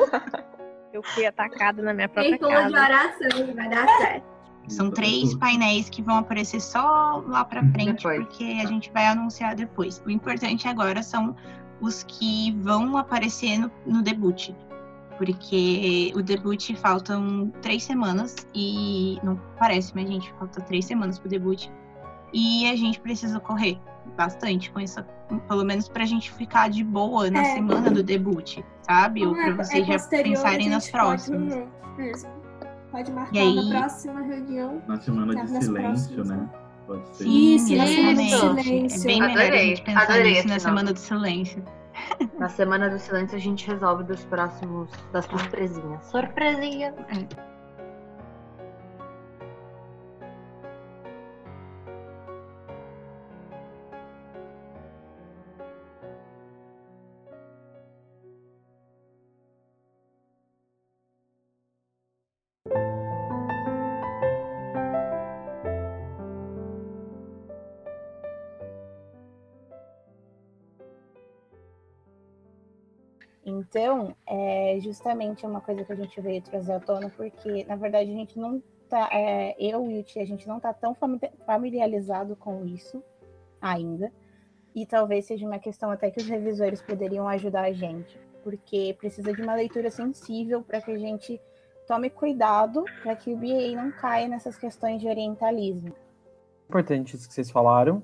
eu 0.92 1.02
fui 1.04 1.26
atacada 1.26 1.82
na 1.82 1.94
minha 1.94 2.10
própria 2.10 2.38
Quem 2.38 2.50
casa. 2.50 2.70
de 2.70 2.76
oração, 2.76 3.56
vai 3.56 3.70
dar 3.70 3.88
certo. 3.98 4.34
São 4.68 4.90
três 4.90 5.36
painéis 5.36 5.90
que 5.90 6.02
vão 6.02 6.18
aparecer 6.18 6.62
só 6.62 7.24
lá 7.28 7.44
pra 7.44 7.62
frente, 7.72 8.04
depois. 8.04 8.26
porque 8.26 8.62
a 8.64 8.68
gente 8.68 8.92
vai 8.92 9.08
anunciar 9.08 9.56
depois. 9.56 10.02
O 10.06 10.10
importante 10.10 10.68
agora 10.68 11.04
são 11.04 11.36
os 11.82 12.04
que 12.04 12.52
vão 12.62 12.96
aparecer 12.96 13.58
no, 13.58 13.70
no 13.86 14.02
debut 14.02 14.52
porque 15.24 16.12
o 16.16 16.22
debut 16.22 16.76
faltam 16.76 17.52
três 17.62 17.84
semanas 17.84 18.36
e 18.54 19.18
não 19.24 19.40
parece, 19.58 19.94
mas 19.96 20.08
gente, 20.08 20.34
falta 20.34 20.60
três 20.62 20.86
semanas 20.86 21.18
pro 21.18 21.30
debut 21.30 21.68
e 22.34 22.70
a 22.70 22.76
gente 22.76 23.00
precisa 23.00 23.40
correr 23.40 23.80
bastante 24.18 24.70
com 24.72 24.82
isso, 24.82 25.04
pelo 25.48 25.64
menos 25.64 25.88
pra 25.88 26.06
gente 26.06 26.32
ficar 26.34 26.70
de 26.70 26.84
boa 26.84 27.30
na 27.30 27.42
é. 27.42 27.54
semana 27.56 27.90
do 27.90 28.04
debut, 28.04 28.60
sabe? 28.82 29.26
Ou 29.26 29.34
pra 29.34 29.48
é, 29.48 29.54
vocês 29.54 29.88
é 29.88 29.98
já 29.98 30.08
pensarem 30.08 30.70
nas 30.70 30.90
próximas. 30.90 31.54
Pode, 31.96 32.28
pode 32.92 33.12
marcar 33.14 33.40
aí, 33.40 33.56
na 33.56 33.80
próxima 33.80 34.22
reunião. 34.22 34.82
Na 34.88 35.00
semana 35.00 35.36
de 35.36 35.48
silêncio, 35.48 36.16
próximas, 36.16 36.28
né? 36.28 36.50
Pode 36.86 37.16
ser. 37.16 37.28
Isso, 37.28 37.76
na 37.76 37.88
semana 37.88 38.24
de 38.24 38.30
silêncio. 38.30 39.02
É 39.02 39.06
bem 39.06 39.22
melhor 39.22 39.40
adorei, 39.40 39.60
a 39.60 39.66
gente 39.68 39.82
pensar 39.84 40.04
adorei, 40.04 40.34
nisso 40.34 40.48
na 40.50 40.60
semana 40.60 40.94
do 40.94 41.00
silêncio. 41.00 41.64
Na 42.38 42.50
semana 42.50 42.90
do 42.90 43.00
silêncio 43.00 43.38
a 43.38 43.40
gente 43.40 43.68
resolve 43.68 44.04
dos 44.04 44.24
próximos, 44.26 44.90
das 45.12 45.26
surpresinhas. 45.26 46.06
Surpresinha! 46.06 46.94
É. 47.10 47.53
Então, 73.76 74.16
é 74.28 74.78
justamente 74.82 75.48
uma 75.48 75.60
coisa 75.60 75.84
que 75.84 75.92
a 75.92 75.96
gente 75.96 76.22
veio 76.22 76.44
trazer 76.44 76.74
à 76.74 76.80
tona, 76.80 77.10
porque, 77.10 77.66
na 77.66 77.76
verdade, 77.76 78.12
a 78.12 78.14
gente 78.14 78.38
não 78.38 78.62
tá, 78.88 79.10
é, 79.12 79.56
eu 79.58 79.90
e 79.90 80.00
o 80.00 80.04
Tia, 80.04 80.22
a 80.22 80.28
gente 80.28 80.48
não 80.48 80.60
tá 80.60 80.72
tão 80.72 80.96
familiarizado 81.44 82.36
com 82.36 82.64
isso 82.68 83.04
ainda. 83.60 84.14
E 84.76 84.86
talvez 84.86 85.26
seja 85.26 85.48
uma 85.48 85.58
questão 85.58 85.90
até 85.90 86.12
que 86.12 86.22
os 86.22 86.28
revisores 86.28 86.84
poderiam 86.84 87.28
ajudar 87.28 87.64
a 87.64 87.74
gente, 87.74 88.16
porque 88.44 88.96
precisa 89.00 89.34
de 89.34 89.42
uma 89.42 89.56
leitura 89.56 89.90
sensível 89.90 90.62
para 90.62 90.80
que 90.80 90.92
a 90.92 90.98
gente 91.00 91.42
tome 91.88 92.12
cuidado 92.12 92.86
para 93.02 93.16
que 93.16 93.34
o 93.34 93.38
BA 93.38 93.76
não 93.76 93.92
caia 93.92 94.28
nessas 94.28 94.56
questões 94.56 95.02
de 95.02 95.08
orientalismo. 95.08 95.96
Importante 96.70 97.16
isso 97.16 97.28
que 97.28 97.34
vocês 97.34 97.50
falaram. 97.50 98.04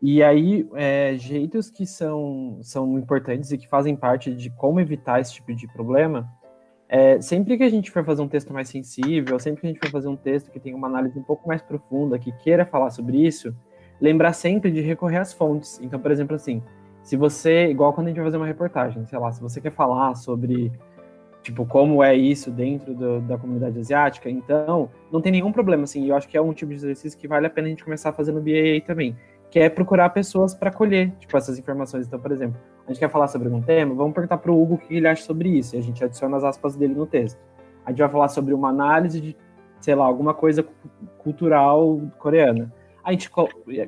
E 0.00 0.22
aí, 0.22 0.68
é, 0.74 1.16
jeitos 1.16 1.70
que 1.70 1.86
são, 1.86 2.58
são 2.62 2.98
importantes 2.98 3.50
e 3.50 3.58
que 3.58 3.68
fazem 3.68 3.96
parte 3.96 4.34
de 4.34 4.50
como 4.50 4.78
evitar 4.78 5.20
esse 5.20 5.34
tipo 5.34 5.54
de 5.54 5.66
problema, 5.68 6.28
é, 6.88 7.20
sempre 7.20 7.56
que 7.56 7.64
a 7.64 7.68
gente 7.68 7.90
for 7.90 8.04
fazer 8.04 8.22
um 8.22 8.28
texto 8.28 8.52
mais 8.52 8.68
sensível, 8.68 9.38
sempre 9.38 9.60
que 9.60 9.66
a 9.66 9.70
gente 9.70 9.80
for 9.80 9.90
fazer 9.90 10.08
um 10.08 10.16
texto 10.16 10.50
que 10.50 10.60
tenha 10.60 10.76
uma 10.76 10.86
análise 10.86 11.18
um 11.18 11.22
pouco 11.22 11.48
mais 11.48 11.62
profunda, 11.62 12.18
que 12.18 12.30
queira 12.30 12.64
falar 12.64 12.90
sobre 12.90 13.26
isso, 13.26 13.54
lembrar 14.00 14.32
sempre 14.32 14.70
de 14.70 14.80
recorrer 14.80 15.16
às 15.16 15.32
fontes. 15.32 15.80
Então, 15.82 15.98
por 15.98 16.10
exemplo, 16.10 16.36
assim, 16.36 16.62
se 17.02 17.16
você, 17.16 17.68
igual 17.68 17.92
quando 17.92 18.06
a 18.06 18.10
gente 18.10 18.18
vai 18.18 18.26
fazer 18.26 18.36
uma 18.36 18.46
reportagem, 18.46 19.04
sei 19.06 19.18
lá, 19.18 19.32
se 19.32 19.40
você 19.40 19.60
quer 19.60 19.72
falar 19.72 20.14
sobre 20.14 20.70
tipo, 21.42 21.64
como 21.64 22.02
é 22.02 22.14
isso 22.14 22.50
dentro 22.50 22.92
do, 22.92 23.20
da 23.20 23.38
comunidade 23.38 23.78
asiática, 23.78 24.28
então 24.28 24.90
não 25.12 25.20
tem 25.20 25.30
nenhum 25.30 25.52
problema, 25.52 25.84
assim, 25.84 26.04
eu 26.08 26.16
acho 26.16 26.28
que 26.28 26.36
é 26.36 26.40
um 26.40 26.52
tipo 26.52 26.70
de 26.70 26.76
exercício 26.76 27.16
que 27.16 27.28
vale 27.28 27.46
a 27.46 27.50
pena 27.50 27.68
a 27.68 27.70
gente 27.70 27.84
começar 27.84 28.10
a 28.10 28.12
fazer 28.12 28.32
no 28.32 28.40
BAA 28.40 28.84
também, 28.84 29.16
que 29.50 29.58
é 29.58 29.68
procurar 29.68 30.10
pessoas 30.10 30.54
para 30.54 30.70
colher, 30.70 31.12
tipo, 31.18 31.36
essas 31.36 31.58
informações. 31.58 32.06
Então, 32.06 32.18
por 32.18 32.32
exemplo, 32.32 32.60
a 32.84 32.92
gente 32.92 32.98
quer 32.98 33.10
falar 33.10 33.28
sobre 33.28 33.48
algum 33.48 33.62
tema, 33.62 33.94
vamos 33.94 34.14
perguntar 34.14 34.38
para 34.38 34.52
o 34.52 34.62
Hugo 34.62 34.74
o 34.74 34.78
que 34.78 34.94
ele 34.94 35.08
acha 35.08 35.22
sobre 35.22 35.48
isso, 35.48 35.76
e 35.76 35.78
a 35.78 35.82
gente 35.82 36.02
adiciona 36.02 36.36
as 36.36 36.44
aspas 36.44 36.76
dele 36.76 36.94
no 36.94 37.06
texto. 37.06 37.38
A 37.84 37.90
gente 37.90 37.98
vai 37.98 38.08
falar 38.08 38.28
sobre 38.28 38.52
uma 38.52 38.68
análise 38.68 39.20
de, 39.20 39.36
sei 39.80 39.94
lá, 39.94 40.04
alguma 40.04 40.34
coisa 40.34 40.66
cultural 41.18 42.00
coreana. 42.18 42.72
A 43.04 43.12
gente 43.12 43.30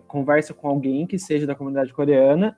conversa 0.07 0.55
com 0.55 0.69
alguém 0.69 1.07
que 1.07 1.19
seja 1.19 1.47
da 1.47 1.55
comunidade 1.55 1.93
coreana 1.93 2.57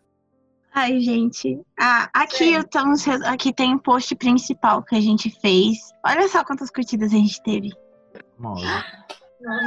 Ai, 0.72 1.00
gente. 1.00 1.60
Ah, 1.78 2.08
aqui, 2.14 2.54
estamos, 2.54 3.06
aqui 3.08 3.52
tem 3.52 3.72
o 3.72 3.76
um 3.76 3.78
post 3.78 4.14
principal 4.14 4.82
que 4.82 4.94
a 4.94 5.00
gente 5.00 5.30
fez. 5.40 5.78
Olha 6.06 6.28
só 6.28 6.44
quantas 6.44 6.70
curtidas 6.70 7.12
a 7.12 7.16
gente 7.16 7.42
teve. 7.42 7.70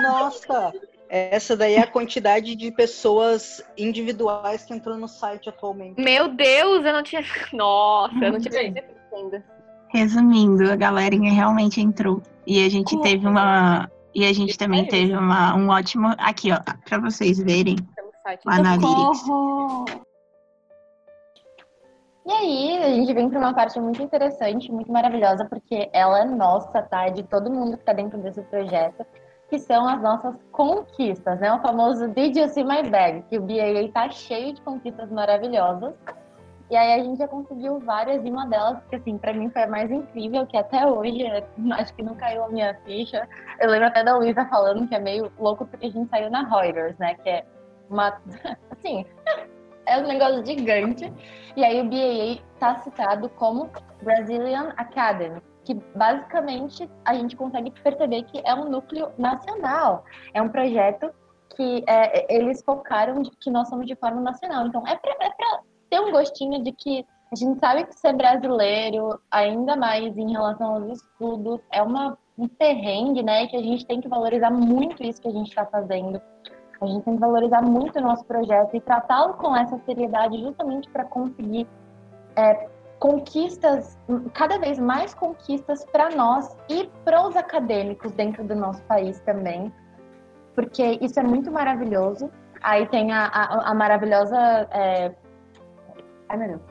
Nossa! 0.01 0.71
Essa 1.15 1.55
daí 1.55 1.75
é 1.75 1.81
a 1.81 1.85
quantidade 1.85 2.55
de 2.55 2.71
pessoas 2.71 3.63
individuais 3.77 4.65
que 4.65 4.73
entrou 4.73 4.97
no 4.97 5.07
site 5.07 5.47
atualmente. 5.47 6.01
Meu 6.01 6.27
Deus, 6.27 6.83
eu 6.83 6.91
não 6.91 7.03
tinha. 7.03 7.21
Nossa, 7.53 8.15
eu 8.15 8.31
não 8.31 8.39
tinha 8.39 8.59
ainda. 8.59 9.45
Resumindo, 9.89 10.71
a 10.71 10.75
galerinha 10.75 11.31
realmente 11.31 11.79
entrou. 11.79 12.19
E 12.47 12.65
a 12.65 12.67
gente 12.67 12.99
teve 13.01 13.27
uma. 13.27 13.91
E 14.15 14.25
a 14.25 14.33
gente 14.33 14.57
também 14.57 14.87
teve 14.87 15.13
uma, 15.13 15.55
um 15.55 15.69
ótimo. 15.69 16.15
Aqui, 16.17 16.51
ó, 16.51 16.59
pra 16.83 16.97
vocês 16.97 17.37
verem. 17.37 17.75
O 18.43 18.49
Analytics. 18.49 19.23
E 22.25 22.31
aí, 22.31 22.83
a 22.83 22.89
gente 22.89 23.13
vem 23.13 23.29
para 23.29 23.37
uma 23.37 23.53
parte 23.53 23.79
muito 23.79 24.01
interessante, 24.01 24.71
muito 24.71 24.91
maravilhosa, 24.91 25.45
porque 25.45 25.91
ela 25.93 26.21
é 26.21 26.25
nossa, 26.25 26.81
tá? 26.81 27.05
É 27.05 27.11
de 27.11 27.21
todo 27.21 27.51
mundo 27.51 27.75
que 27.75 27.83
está 27.83 27.93
dentro 27.93 28.17
desse 28.17 28.41
projeto, 28.43 29.05
que 29.53 29.59
são 29.59 29.87
as 29.87 30.01
nossas 30.01 30.33
conquistas, 30.51 31.39
né? 31.39 31.53
O 31.53 31.59
famoso 31.59 32.07
Did 32.07 32.35
You 32.35 32.49
See 32.49 32.63
My 32.63 32.81
Bag, 32.89 33.23
que 33.29 33.37
o 33.37 33.41
BAA 33.43 33.87
tá 33.93 34.09
cheio 34.09 34.55
de 34.55 34.61
conquistas 34.61 35.11
maravilhosas. 35.11 35.93
E 36.71 36.75
aí 36.75 36.99
a 36.99 37.03
gente 37.03 37.19
já 37.19 37.27
conseguiu 37.27 37.77
várias, 37.79 38.25
e 38.25 38.31
uma 38.31 38.47
delas, 38.47 38.83
que 38.89 38.95
assim, 38.95 39.15
para 39.15 39.31
mim 39.31 39.51
foi 39.51 39.61
a 39.61 39.67
mais 39.67 39.91
incrível, 39.91 40.47
que 40.47 40.57
até 40.57 40.87
hoje, 40.87 41.23
acho 41.73 41.93
que 41.93 42.01
não 42.01 42.15
caiu 42.15 42.45
a 42.45 42.49
minha 42.49 42.73
ficha. 42.83 43.29
Eu 43.59 43.69
lembro 43.69 43.89
até 43.89 44.03
da 44.03 44.17
Luísa 44.17 44.43
falando 44.45 44.87
que 44.87 44.95
é 44.95 44.99
meio 44.99 45.31
louco 45.37 45.67
porque 45.67 45.85
a 45.85 45.91
gente 45.91 46.09
saiu 46.09 46.31
na 46.31 46.41
Reuters, 46.41 46.97
né? 46.97 47.13
Que 47.13 47.29
é 47.29 47.45
uma. 47.91 48.19
Assim, 48.71 49.05
é 49.85 49.99
um 49.99 50.07
negócio 50.07 50.43
gigante. 50.43 51.13
E 51.55 51.63
aí 51.63 51.79
o 51.79 51.83
BAA 51.83 52.41
está 52.55 52.81
citado 52.81 53.29
como 53.29 53.69
Brazilian 54.01 54.73
Academy, 54.77 55.39
que 55.63 55.73
basicamente 55.95 56.89
a 57.05 57.13
gente 57.13 57.35
consegue 57.35 57.71
perceber 57.71 58.23
que 58.23 58.41
é 58.45 58.53
um 58.53 58.69
núcleo 58.69 59.11
nacional. 59.17 60.03
É 60.33 60.41
um 60.41 60.49
projeto 60.49 61.11
que 61.55 61.83
é, 61.87 62.33
eles 62.33 62.63
focaram 62.63 63.21
de 63.21 63.31
que 63.31 63.49
nós 63.49 63.69
somos 63.69 63.85
de 63.85 63.95
forma 63.95 64.21
nacional. 64.21 64.67
Então 64.67 64.85
é 64.87 64.95
para 64.95 65.11
é 65.11 65.29
ter 65.89 65.99
um 65.99 66.11
gostinho 66.11 66.63
de 66.63 66.71
que 66.71 67.05
a 67.31 67.35
gente 67.35 67.59
sabe 67.59 67.85
que 67.85 67.95
ser 67.95 68.13
brasileiro, 68.13 69.19
ainda 69.31 69.75
mais 69.75 70.15
em 70.15 70.31
relação 70.31 70.75
aos 70.75 70.99
estudos, 70.99 71.59
é 71.71 71.81
uma, 71.81 72.17
um 72.37 72.47
perrengue, 72.47 73.23
né? 73.23 73.47
Que 73.47 73.57
a 73.57 73.61
gente 73.61 73.85
tem 73.87 73.99
que 73.99 74.07
valorizar 74.07 74.51
muito 74.51 75.03
isso 75.03 75.21
que 75.21 75.27
a 75.27 75.31
gente 75.31 75.49
está 75.49 75.65
fazendo. 75.65 76.21
A 76.79 76.85
gente 76.85 77.03
tem 77.03 77.15
que 77.15 77.19
valorizar 77.19 77.61
muito 77.61 77.97
o 77.97 78.01
nosso 78.01 78.23
projeto 78.25 78.75
e 78.75 78.81
tratá-lo 78.81 79.33
com 79.35 79.55
essa 79.55 79.79
seriedade 79.79 80.39
justamente 80.41 80.89
para 80.89 81.05
conseguir 81.05 81.67
é, 82.35 82.69
conquistas, 83.03 83.99
cada 84.33 84.57
vez 84.57 84.79
mais 84.79 85.13
conquistas 85.13 85.83
para 85.83 86.09
nós 86.11 86.55
e 86.69 86.89
para 87.03 87.27
os 87.27 87.35
acadêmicos 87.35 88.13
dentro 88.13 88.45
do 88.45 88.55
nosso 88.55 88.81
país 88.83 89.19
também, 89.19 89.73
porque 90.55 90.99
isso 91.01 91.19
é 91.19 91.23
muito 91.23 91.51
maravilhoso. 91.51 92.31
Aí 92.61 92.87
tem 92.87 93.11
a, 93.11 93.25
a, 93.25 93.71
a 93.71 93.73
maravilhosa. 93.73 94.37
É... 94.71 95.11
Ai, 96.29 96.37
meu 96.37 96.47
Deus. 96.47 96.61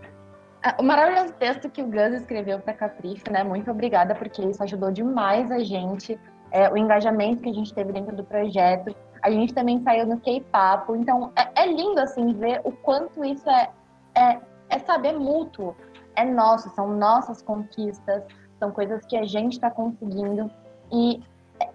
O 0.79 0.83
maravilhoso 0.83 1.35
texto 1.35 1.68
que 1.68 1.83
o 1.83 1.87
Gus 1.87 2.14
escreveu 2.14 2.59
para 2.61 2.73
Capricho, 2.73 3.31
né? 3.31 3.45
Muito 3.45 3.71
obrigada, 3.71 4.14
porque 4.14 4.40
isso 4.42 4.62
ajudou 4.62 4.90
demais 4.90 5.51
a 5.51 5.59
gente, 5.59 6.18
é, 6.51 6.71
o 6.71 6.79
engajamento 6.79 7.42
que 7.42 7.51
a 7.51 7.53
gente 7.53 7.75
teve 7.75 7.92
dentro 7.92 8.16
do 8.16 8.25
projeto. 8.25 8.97
A 9.21 9.31
gente 9.31 9.53
também 9.53 9.83
saiu 9.83 10.07
no 10.07 10.18
K-Papo. 10.18 10.97
Então, 10.97 11.31
é, 11.37 11.62
é, 11.62 11.66
lindo, 11.66 12.01
assim, 12.01 12.33
ver 12.33 12.62
o 12.64 12.73
quanto 12.73 13.23
isso 13.23 13.51
é, 13.51 13.68
é, 14.14 14.38
é 14.71 14.79
saber 14.79 15.12
mútuo. 15.12 15.77
É 16.16 16.25
nosso, 16.25 16.68
são 16.70 16.96
nossas 16.96 17.42
conquistas, 17.42 18.22
são 18.59 18.70
coisas 18.70 19.05
que 19.07 19.16
a 19.16 19.25
gente 19.25 19.55
está 19.55 19.70
conseguindo. 19.70 20.51
E, 20.92 21.22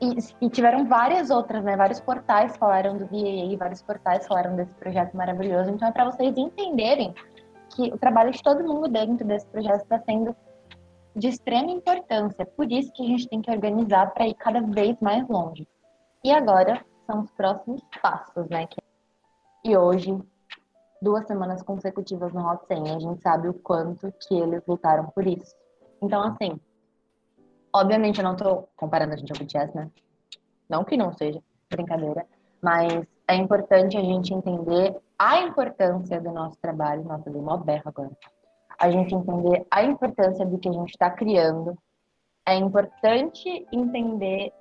e, 0.01 0.17
e, 0.41 0.49
tiveram 0.49 0.85
várias 0.85 1.29
outras, 1.29 1.63
né? 1.63 1.75
Vários 1.75 1.99
portais 1.99 2.55
falaram 2.57 2.97
do 2.97 3.05
VAA, 3.05 3.57
vários 3.57 3.81
portais 3.81 4.27
falaram 4.27 4.55
desse 4.55 4.73
projeto 4.75 5.15
maravilhoso. 5.15 5.71
Então, 5.71 5.87
é 5.87 5.91
para 5.91 6.05
vocês 6.05 6.37
entenderem 6.37 7.13
que 7.75 7.93
o 7.93 7.97
trabalho 7.97 8.31
de 8.31 8.41
todo 8.41 8.63
mundo 8.63 8.87
dentro 8.87 9.25
desse 9.25 9.45
projeto 9.47 9.83
está 9.83 9.99
sendo 9.99 10.35
de 11.15 11.27
extrema 11.27 11.71
importância. 11.71 12.45
Por 12.45 12.71
isso 12.71 12.91
que 12.93 13.03
a 13.03 13.07
gente 13.07 13.27
tem 13.27 13.41
que 13.41 13.49
organizar 13.49 14.13
para 14.13 14.27
ir 14.27 14.35
cada 14.35 14.61
vez 14.61 14.95
mais 15.01 15.27
longe. 15.27 15.67
E 16.23 16.31
agora, 16.31 16.83
são 17.05 17.21
os 17.21 17.31
próximos 17.31 17.81
passos, 18.01 18.47
né? 18.49 18.67
E 19.63 19.75
hoje, 19.75 20.17
duas 21.01 21.25
semanas 21.27 21.61
consecutivas 21.61 22.33
no 22.33 22.47
Hot 22.47 22.65
100, 22.67 22.91
a 22.95 22.99
gente 22.99 23.21
sabe 23.21 23.47
o 23.47 23.53
quanto 23.53 24.11
que 24.19 24.35
eles 24.35 24.63
lutaram 24.67 25.05
por 25.07 25.25
isso. 25.25 25.55
Então, 26.01 26.21
assim, 26.21 26.59
obviamente 27.73 28.19
eu 28.19 28.23
não 28.23 28.35
tô 28.35 28.67
comparando 28.75 29.13
a 29.13 29.17
gente 29.17 29.31
ao 29.31 29.37
BTS, 29.37 29.75
né? 29.75 29.89
Não 30.69 30.83
que 30.83 30.97
não 30.97 31.13
seja, 31.13 31.41
brincadeira. 31.69 32.25
Mas 32.61 33.05
é 33.27 33.35
importante 33.35 33.97
a 33.97 34.01
gente 34.01 34.33
entender 34.33 34.95
a 35.17 35.41
importância 35.41 36.19
do 36.19 36.31
nosso 36.31 36.57
trabalho. 36.59 37.03
Nossa, 37.03 37.29
dei 37.29 37.41
uma 37.41 37.57
berra 37.57 37.83
agora. 37.85 38.11
A 38.79 38.91
gente 38.91 39.13
entender 39.13 39.65
a 39.71 39.83
importância 39.83 40.45
do 40.45 40.57
que 40.57 40.69
a 40.69 40.73
gente 40.73 40.89
está 40.89 41.09
criando. 41.09 41.77
É 42.45 42.55
importante 42.55 43.67
entender 43.71 44.53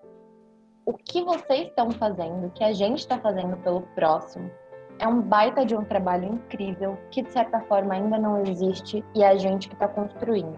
o 0.85 0.93
que 0.93 1.23
vocês 1.23 1.69
estão 1.69 1.91
fazendo, 1.91 2.47
o 2.47 2.51
que 2.51 2.63
a 2.63 2.73
gente 2.73 3.01
está 3.01 3.19
fazendo 3.19 3.57
pelo 3.59 3.83
próximo, 3.95 4.51
é 4.99 5.07
um 5.07 5.21
baita 5.21 5.65
de 5.65 5.77
um 5.77 5.85
trabalho 5.85 6.25
incrível 6.25 6.99
que 7.11 7.23
de 7.23 7.33
certa 7.33 7.61
forma 7.61 7.95
ainda 7.95 8.19
não 8.19 8.43
existe 8.43 9.05
e 9.15 9.23
é 9.23 9.29
a 9.29 9.37
gente 9.37 9.69
que 9.69 9.75
está 9.75 9.89
construindo. 9.89 10.57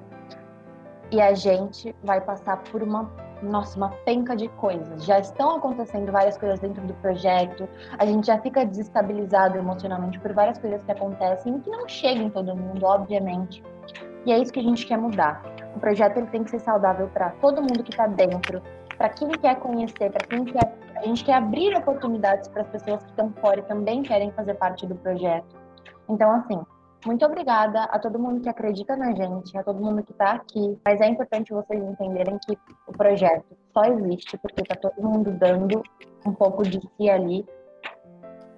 E 1.11 1.21
a 1.21 1.35
gente 1.35 1.95
vai 2.05 2.21
passar 2.21 2.59
por 2.71 2.83
uma, 2.83 3.11
nossa, 3.43 3.77
uma 3.79 3.89
penca 4.05 4.37
de 4.37 4.49
coisas. 4.51 5.05
Já 5.05 5.19
estão 5.19 5.57
acontecendo 5.57 6.13
várias 6.13 6.37
coisas 6.37 6.61
dentro 6.61 6.87
do 6.87 6.93
projeto, 6.95 7.69
a 7.99 8.05
gente 8.05 8.27
já 8.27 8.39
fica 8.39 8.65
desestabilizado 8.65 9.57
emocionalmente 9.57 10.19
por 10.21 10.33
várias 10.35 10.59
coisas 10.59 10.83
que 10.83 10.93
acontecem 10.93 11.57
e 11.57 11.61
que 11.61 11.71
não 11.71 11.89
chegam 11.89 12.25
em 12.25 12.31
todo 12.31 12.55
mundo, 12.55 12.85
obviamente. 12.85 13.63
E 14.27 14.33
é 14.33 14.39
isso 14.39 14.53
que 14.53 14.61
a 14.61 14.63
gente 14.63 14.87
quer 14.87 14.99
mudar. 14.99 15.43
O 15.75 15.81
projeto 15.81 16.19
ele 16.19 16.27
tem 16.27 16.45
que 16.45 16.51
ser 16.51 16.61
saudável 16.61 17.09
para 17.09 17.31
todo 17.41 17.63
mundo 17.63 17.83
que 17.83 17.91
está 17.91 18.07
dentro, 18.07 18.61
para 18.97 19.09
quem 19.09 19.29
quer 19.31 19.57
conhecer, 19.57 20.11
para 20.11 20.27
quem 20.27 20.45
quer. 20.45 20.77
A 20.99 21.07
gente 21.07 21.25
quer 21.25 21.35
abrir 21.35 21.77
oportunidades 21.77 22.49
para 22.49 22.63
as 22.63 22.69
pessoas 22.69 23.05
que 23.05 23.11
estão 23.11 23.33
fora 23.41 23.61
e 23.61 23.63
também 23.63 24.03
querem 24.03 24.33
fazer 24.33 24.55
parte 24.55 24.85
do 24.85 24.97
projeto. 24.97 25.57
Então, 26.09 26.29
assim, 26.33 26.61
muito 27.07 27.25
obrigada 27.25 27.85
a 27.85 28.01
todo 28.01 28.19
mundo 28.19 28.41
que 28.41 28.49
acredita 28.49 28.97
na 28.97 29.13
gente, 29.13 29.57
a 29.57 29.63
todo 29.63 29.81
mundo 29.81 30.03
que 30.03 30.11
está 30.11 30.33
aqui. 30.33 30.77
Mas 30.85 31.01
é 31.01 31.07
importante 31.07 31.53
vocês 31.53 31.81
entenderem 31.81 32.37
que 32.45 32.59
o 32.89 32.93
projeto 32.93 33.47
só 33.73 33.85
existe 33.85 34.37
porque 34.39 34.63
está 34.63 34.75
todo 34.75 35.01
mundo 35.01 35.31
dando 35.31 35.85
um 36.27 36.33
pouco 36.33 36.65
de 36.65 36.81
si 36.81 37.09
ali. 37.09 37.47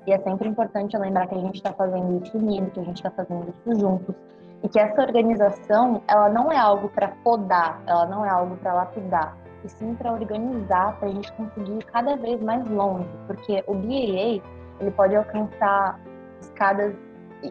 E 0.07 0.13
é 0.13 0.19
sempre 0.21 0.49
importante 0.49 0.97
lembrar 0.97 1.27
que 1.27 1.35
a 1.35 1.41
gente 1.41 1.57
está 1.57 1.75
fazendo 1.75 2.25
isso 2.25 2.39
unido, 2.39 2.71
que 2.71 2.81
a 2.81 2.85
gente 2.85 2.97
está 2.97 3.11
fazendo 3.11 3.51
isso 3.51 3.79
juntos. 3.79 4.15
E 4.63 4.69
que 4.69 4.81
essa 4.81 5.03
organização, 5.03 6.03
ela 6.09 6.31
não 6.31 6.51
é 6.51 6.57
algo 6.57 6.89
para 6.89 7.09
podar, 7.23 7.83
ela 7.87 8.07
não 8.07 8.25
é 8.25 8.31
algo 8.31 8.57
para 8.57 8.73
lapidar 8.73 9.37
e 9.65 9.69
sim 9.69 9.95
para 9.95 10.13
organizar, 10.13 10.99
para 10.99 11.09
a 11.09 11.13
gente 11.13 11.33
conseguir 11.33 11.73
ir 11.73 11.85
cada 11.85 12.17
vez 12.17 12.41
mais 12.43 12.67
longe, 12.69 13.09
porque 13.27 13.63
o 13.67 13.75
BAA 13.75 14.43
ele 14.81 14.91
pode 14.97 15.15
alcançar 15.15 16.01
escadas 16.41 16.95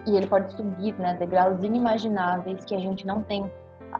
e 0.06 0.16
ele 0.16 0.28
pode 0.28 0.52
subir, 0.54 0.94
né, 1.00 1.16
degraus 1.16 1.64
inimagináveis 1.64 2.64
que 2.66 2.76
a 2.76 2.80
gente 2.80 3.06
não 3.06 3.24
tem 3.24 3.50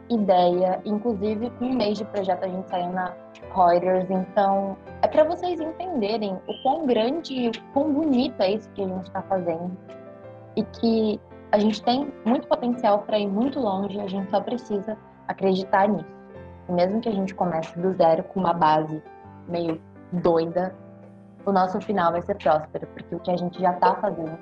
ideia. 0.08 0.80
Inclusive, 0.84 1.50
com 1.50 1.66
um 1.66 1.74
mês 1.74 1.98
de 1.98 2.04
projeto 2.04 2.44
a 2.44 2.48
gente 2.48 2.68
saiu 2.68 2.92
na 2.92 3.12
Reuters, 3.54 4.08
então 4.10 4.76
é 5.02 5.08
para 5.08 5.24
vocês 5.24 5.60
entenderem 5.60 6.38
o 6.46 6.62
quão 6.62 6.86
grande 6.86 7.34
e 7.34 7.48
o 7.48 7.52
quão 7.72 7.92
bonito 7.92 8.40
é 8.40 8.52
isso 8.52 8.68
que 8.70 8.82
a 8.82 8.86
gente 8.86 9.06
está 9.06 9.22
fazendo 9.22 9.76
e 10.56 10.62
que 10.62 11.20
a 11.52 11.58
gente 11.58 11.82
tem 11.82 12.12
muito 12.24 12.46
potencial 12.46 13.00
para 13.00 13.18
ir 13.18 13.26
muito 13.26 13.58
longe, 13.58 13.98
a 14.00 14.06
gente 14.06 14.30
só 14.30 14.40
precisa 14.40 14.96
acreditar 15.26 15.88
nisso. 15.88 16.19
Mesmo 16.70 17.00
que 17.00 17.08
a 17.08 17.12
gente 17.12 17.34
comece 17.34 17.78
do 17.78 17.92
zero 17.94 18.22
com 18.24 18.40
uma 18.40 18.52
base 18.52 19.02
meio 19.48 19.80
doida, 20.12 20.74
o 21.44 21.52
nosso 21.52 21.80
final 21.80 22.12
vai 22.12 22.22
ser 22.22 22.36
próspero, 22.36 22.86
porque 22.88 23.14
o 23.14 23.20
que 23.20 23.30
a 23.30 23.36
gente 23.36 23.60
já 23.60 23.72
está 23.72 23.94
fazendo 23.96 24.38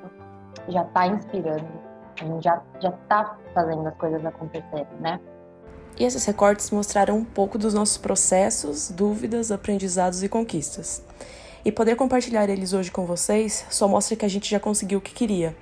já 0.69 0.83
está 0.83 1.07
inspirando, 1.07 1.67
a 2.21 2.25
gente 2.25 2.43
já 2.43 2.63
já 2.81 2.91
está 2.91 3.39
fazendo 3.55 3.87
as 3.87 3.95
coisas 3.97 4.25
acontecerem, 4.25 4.87
né? 5.01 5.21
E 5.99 6.05
esses 6.05 6.25
recortes 6.25 6.71
mostraram 6.71 7.17
um 7.17 7.25
pouco 7.25 7.59
dos 7.59 7.75
nossos 7.75 7.99
processos, 7.99 8.91
dúvidas, 8.91 9.51
aprendizados 9.51 10.23
e 10.23 10.29
conquistas. 10.29 11.03
E 11.65 11.73
poder 11.73 11.97
compartilhar 11.97 12.49
eles 12.49 12.73
hoje 12.73 12.91
com 12.91 13.05
vocês 13.05 13.67
só 13.69 13.89
mostra 13.89 14.17
que 14.17 14.25
a 14.25 14.29
gente 14.29 14.49
já 14.49 14.61
conseguiu 14.61 15.01
o 15.01 15.03
que 15.03 15.13
queria. 15.13 15.57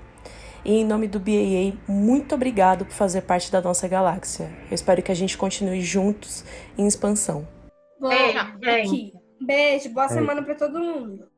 E 0.67 0.81
em 0.81 0.85
nome 0.85 1.07
do 1.07 1.21
BAA, 1.21 1.79
muito 1.87 2.35
obrigado 2.35 2.85
por 2.85 2.93
fazer 2.93 3.23
parte 3.23 3.53
da 3.53 3.62
nossa 3.62 3.87
galáxia. 3.87 4.51
Eu 4.69 4.75
espero 4.75 5.01
que 5.01 5.12
a 5.12 5.14
gente 5.14 5.39
continue 5.39 5.81
juntos 5.81 6.45
em 6.77 6.89
expansão. 6.89 7.47
Beijo, 8.59 9.12
Beijo, 9.41 9.91
boa 9.91 10.09
semana 10.09 10.43
para 10.43 10.57
todo 10.57 10.81
mundo. 10.81 11.29